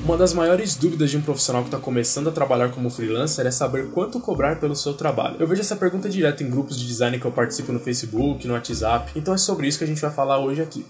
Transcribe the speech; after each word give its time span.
Uma 0.00 0.16
das 0.16 0.34
maiores 0.34 0.76
dúvidas 0.76 1.10
de 1.10 1.16
um 1.16 1.22
profissional 1.22 1.62
que 1.62 1.68
está 1.68 1.78
começando 1.78 2.28
a 2.28 2.32
trabalhar 2.32 2.70
como 2.70 2.90
freelancer 2.90 3.46
é 3.46 3.50
saber 3.50 3.90
quanto 3.90 4.20
cobrar 4.20 4.60
pelo 4.60 4.76
seu 4.76 4.94
trabalho. 4.94 5.36
Eu 5.40 5.48
vejo 5.48 5.62
essa 5.62 5.74
pergunta 5.74 6.08
direto 6.08 6.42
em 6.42 6.50
grupos 6.50 6.78
de 6.78 6.86
design 6.86 7.18
que 7.18 7.24
eu 7.24 7.32
participo 7.32 7.72
no 7.72 7.80
Facebook, 7.80 8.46
no 8.46 8.54
WhatsApp, 8.54 9.10
então 9.16 9.32
é 9.34 9.38
sobre 9.38 9.66
isso 9.66 9.78
que 9.78 9.84
a 9.84 9.88
gente 9.88 10.00
vai 10.00 10.10
falar 10.10 10.38
hoje 10.38 10.60
aqui. 10.60 10.84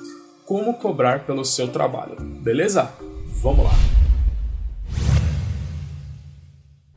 Como 0.45 0.75
cobrar 0.75 1.25
pelo 1.25 1.45
seu 1.45 1.69
trabalho, 1.69 2.17
beleza? 2.21 2.91
Vamos 3.43 3.65
lá! 3.65 3.96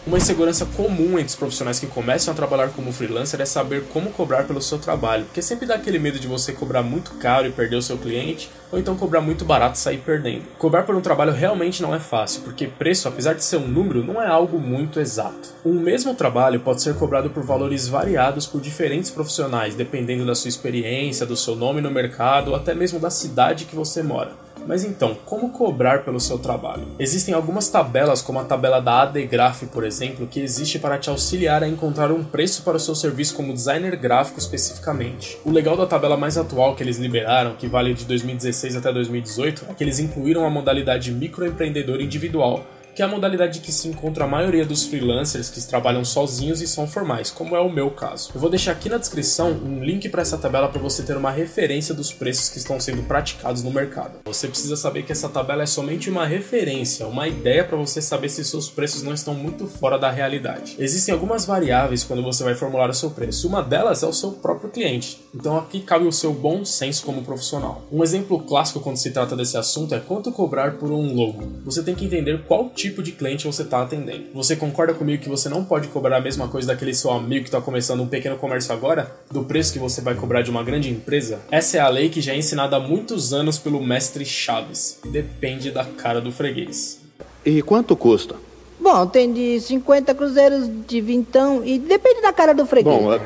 Uma 0.09 0.17
insegurança 0.17 0.65
comum 0.65 1.19
entre 1.19 1.27
os 1.27 1.35
profissionais 1.35 1.79
que 1.79 1.85
começam 1.85 2.33
a 2.33 2.35
trabalhar 2.35 2.69
como 2.69 2.91
freelancer 2.91 3.39
é 3.41 3.45
saber 3.45 3.83
como 3.93 4.09
cobrar 4.09 4.43
pelo 4.45 4.59
seu 4.59 4.79
trabalho, 4.79 5.25
porque 5.25 5.39
sempre 5.39 5.67
dá 5.67 5.75
aquele 5.75 5.99
medo 5.99 6.17
de 6.19 6.27
você 6.27 6.51
cobrar 6.51 6.81
muito 6.81 7.11
caro 7.19 7.45
e 7.45 7.51
perder 7.51 7.75
o 7.75 7.81
seu 7.81 7.95
cliente, 7.95 8.49
ou 8.71 8.79
então 8.79 8.97
cobrar 8.97 9.21
muito 9.21 9.45
barato 9.45 9.75
e 9.75 9.79
sair 9.79 9.99
perdendo. 9.99 10.45
Cobrar 10.57 10.81
por 10.81 10.95
um 10.95 10.99
trabalho 10.99 11.31
realmente 11.31 11.83
não 11.83 11.93
é 11.93 11.99
fácil, 11.99 12.41
porque 12.41 12.65
preço, 12.65 13.07
apesar 13.07 13.33
de 13.35 13.43
ser 13.43 13.57
um 13.57 13.67
número, 13.67 14.03
não 14.03 14.19
é 14.19 14.25
algo 14.25 14.57
muito 14.57 14.99
exato. 14.99 15.49
Um 15.63 15.73
mesmo 15.73 16.15
trabalho 16.15 16.59
pode 16.61 16.81
ser 16.81 16.95
cobrado 16.95 17.29
por 17.29 17.43
valores 17.43 17.87
variados 17.87 18.47
por 18.47 18.59
diferentes 18.59 19.11
profissionais, 19.11 19.75
dependendo 19.75 20.25
da 20.25 20.33
sua 20.33 20.49
experiência, 20.49 21.23
do 21.23 21.37
seu 21.37 21.55
nome 21.55 21.81
no 21.81 21.91
mercado 21.91 22.49
ou 22.49 22.55
até 22.55 22.73
mesmo 22.73 22.99
da 22.99 23.11
cidade 23.11 23.65
que 23.65 23.75
você 23.75 24.01
mora. 24.01 24.48
Mas 24.69 24.83
então, 24.83 25.17
como 25.25 25.49
cobrar 25.49 26.03
pelo 26.03 26.19
seu 26.19 26.37
trabalho? 26.37 26.85
Existem 26.99 27.33
algumas 27.33 27.69
tabelas, 27.69 28.21
como 28.21 28.37
a 28.37 28.43
tabela 28.43 28.79
da 28.79 29.01
ADGraph, 29.01 29.63
por 29.63 29.83
exemplo, 29.83 30.27
que 30.27 30.39
existe 30.39 30.77
para 30.77 30.99
te 30.99 31.09
auxiliar 31.09 31.63
a 31.63 31.67
encontrar 31.67 32.11
um 32.11 32.23
preço 32.23 32.61
para 32.61 32.77
o 32.77 32.79
seu 32.79 32.93
serviço 32.93 33.33
como 33.35 33.51
designer 33.51 33.95
gráfico 33.95 34.37
especificamente. 34.37 35.39
O 35.43 35.49
legal 35.49 35.75
da 35.75 35.87
tabela 35.87 36.15
mais 36.15 36.37
atual 36.37 36.75
que 36.75 36.83
eles 36.83 36.99
liberaram, 36.99 37.55
que 37.55 37.65
vale 37.67 37.95
de 37.95 38.05
2016 38.05 38.75
até 38.75 38.93
2018, 38.93 39.65
é 39.69 39.73
que 39.73 39.83
eles 39.83 39.97
incluíram 39.97 40.45
a 40.45 40.51
modalidade 40.51 41.11
microempreendedor 41.11 41.99
individual, 41.99 42.63
que 42.99 43.03
é 43.03 43.05
a 43.05 43.07
modalidade 43.07 43.61
que 43.61 43.71
se 43.71 43.87
encontra 43.87 44.25
a 44.25 44.27
maioria 44.27 44.65
dos 44.65 44.83
freelancers 44.83 45.49
que 45.49 45.65
trabalham 45.65 46.03
sozinhos 46.03 46.61
e 46.61 46.67
são 46.67 46.85
formais, 46.85 47.31
como 47.31 47.55
é 47.55 47.59
o 47.61 47.71
meu 47.71 47.91
caso. 47.91 48.29
Eu 48.35 48.41
vou 48.41 48.49
deixar 48.49 48.73
aqui 48.73 48.89
na 48.89 48.97
descrição 48.97 49.51
um 49.51 49.81
link 49.81 50.09
para 50.09 50.21
essa 50.21 50.37
tabela 50.37 50.67
para 50.67 50.81
você 50.81 51.01
ter 51.01 51.15
uma 51.15 51.31
referência 51.31 51.95
dos 51.95 52.11
preços 52.11 52.49
que 52.49 52.57
estão 52.57 52.77
sendo 52.77 53.01
praticados 53.03 53.63
no 53.63 53.71
mercado. 53.71 54.19
Você 54.25 54.49
precisa 54.49 54.75
saber 54.75 55.03
que 55.03 55.13
essa 55.13 55.29
tabela 55.29 55.63
é 55.63 55.65
somente 55.65 56.09
uma 56.09 56.25
referência, 56.25 57.07
uma 57.07 57.25
ideia 57.25 57.63
para 57.63 57.77
você 57.77 58.01
saber 58.01 58.27
se 58.27 58.43
seus 58.43 58.69
preços 58.69 59.01
não 59.01 59.13
estão 59.13 59.33
muito 59.33 59.65
fora 59.65 59.97
da 59.97 60.11
realidade. 60.11 60.75
Existem 60.77 61.13
algumas 61.13 61.45
variáveis 61.45 62.03
quando 62.03 62.21
você 62.21 62.43
vai 62.43 62.55
formular 62.55 62.89
o 62.89 62.93
seu 62.93 63.11
preço. 63.11 63.47
Uma 63.47 63.63
delas 63.63 64.03
é 64.03 64.07
o 64.07 64.13
seu 64.13 64.33
próprio 64.33 64.71
cliente. 64.71 65.21
Então 65.33 65.57
aqui 65.57 65.79
cabe 65.79 66.05
o 66.05 66.11
seu 66.11 66.33
bom 66.33 66.65
senso 66.65 67.05
como 67.05 67.23
profissional. 67.23 67.81
Um 67.89 68.03
exemplo 68.03 68.37
clássico 68.39 68.81
quando 68.81 68.97
se 68.97 69.11
trata 69.11 69.37
desse 69.37 69.55
assunto 69.55 69.95
é 69.95 70.01
quanto 70.01 70.33
cobrar 70.33 70.73
por 70.73 70.91
um 70.91 71.13
logo. 71.13 71.47
Você 71.63 71.81
tem 71.81 71.95
que 71.95 72.03
entender 72.03 72.43
qual 72.43 72.69
tipo 72.69 72.88
tipo 72.89 73.03
de 73.03 73.11
cliente 73.11 73.45
você 73.45 73.61
está 73.61 73.81
atendendo. 73.81 74.25
Você 74.33 74.55
concorda 74.55 74.93
comigo 74.93 75.21
que 75.21 75.29
você 75.29 75.47
não 75.47 75.63
pode 75.63 75.87
cobrar 75.87 76.17
a 76.17 76.21
mesma 76.21 76.47
coisa 76.47 76.67
daquele 76.67 76.93
seu 76.93 77.11
amigo 77.11 77.43
que 77.43 77.49
está 77.49 77.61
começando 77.61 78.01
um 78.01 78.07
pequeno 78.07 78.37
comércio 78.37 78.73
agora, 78.73 79.11
do 79.31 79.43
preço 79.43 79.71
que 79.73 79.79
você 79.79 80.01
vai 80.01 80.15
cobrar 80.15 80.41
de 80.41 80.49
uma 80.49 80.63
grande 80.63 80.89
empresa? 80.89 81.39
Essa 81.51 81.77
é 81.77 81.79
a 81.79 81.87
lei 81.87 82.09
que 82.09 82.21
já 82.21 82.33
é 82.33 82.37
ensinada 82.37 82.75
há 82.75 82.79
muitos 82.79 83.33
anos 83.33 83.57
pelo 83.57 83.81
mestre 83.81 84.25
Chaves. 84.25 84.99
Depende 85.05 85.71
da 85.71 85.85
cara 85.85 86.19
do 86.19 86.31
freguês. 86.31 86.99
E 87.45 87.61
quanto 87.61 87.95
custa? 87.95 88.35
Bom, 88.79 89.05
tem 89.07 89.31
de 89.31 89.59
50 89.59 90.15
cruzeiros 90.15 90.69
de 90.87 91.01
vintão 91.01 91.63
e 91.65 91.77
depende 91.77 92.21
da 92.21 92.31
cara 92.31 92.53
do 92.53 92.65
freguês. 92.65 92.95
Bom, 92.95 93.13
é... 93.13 93.19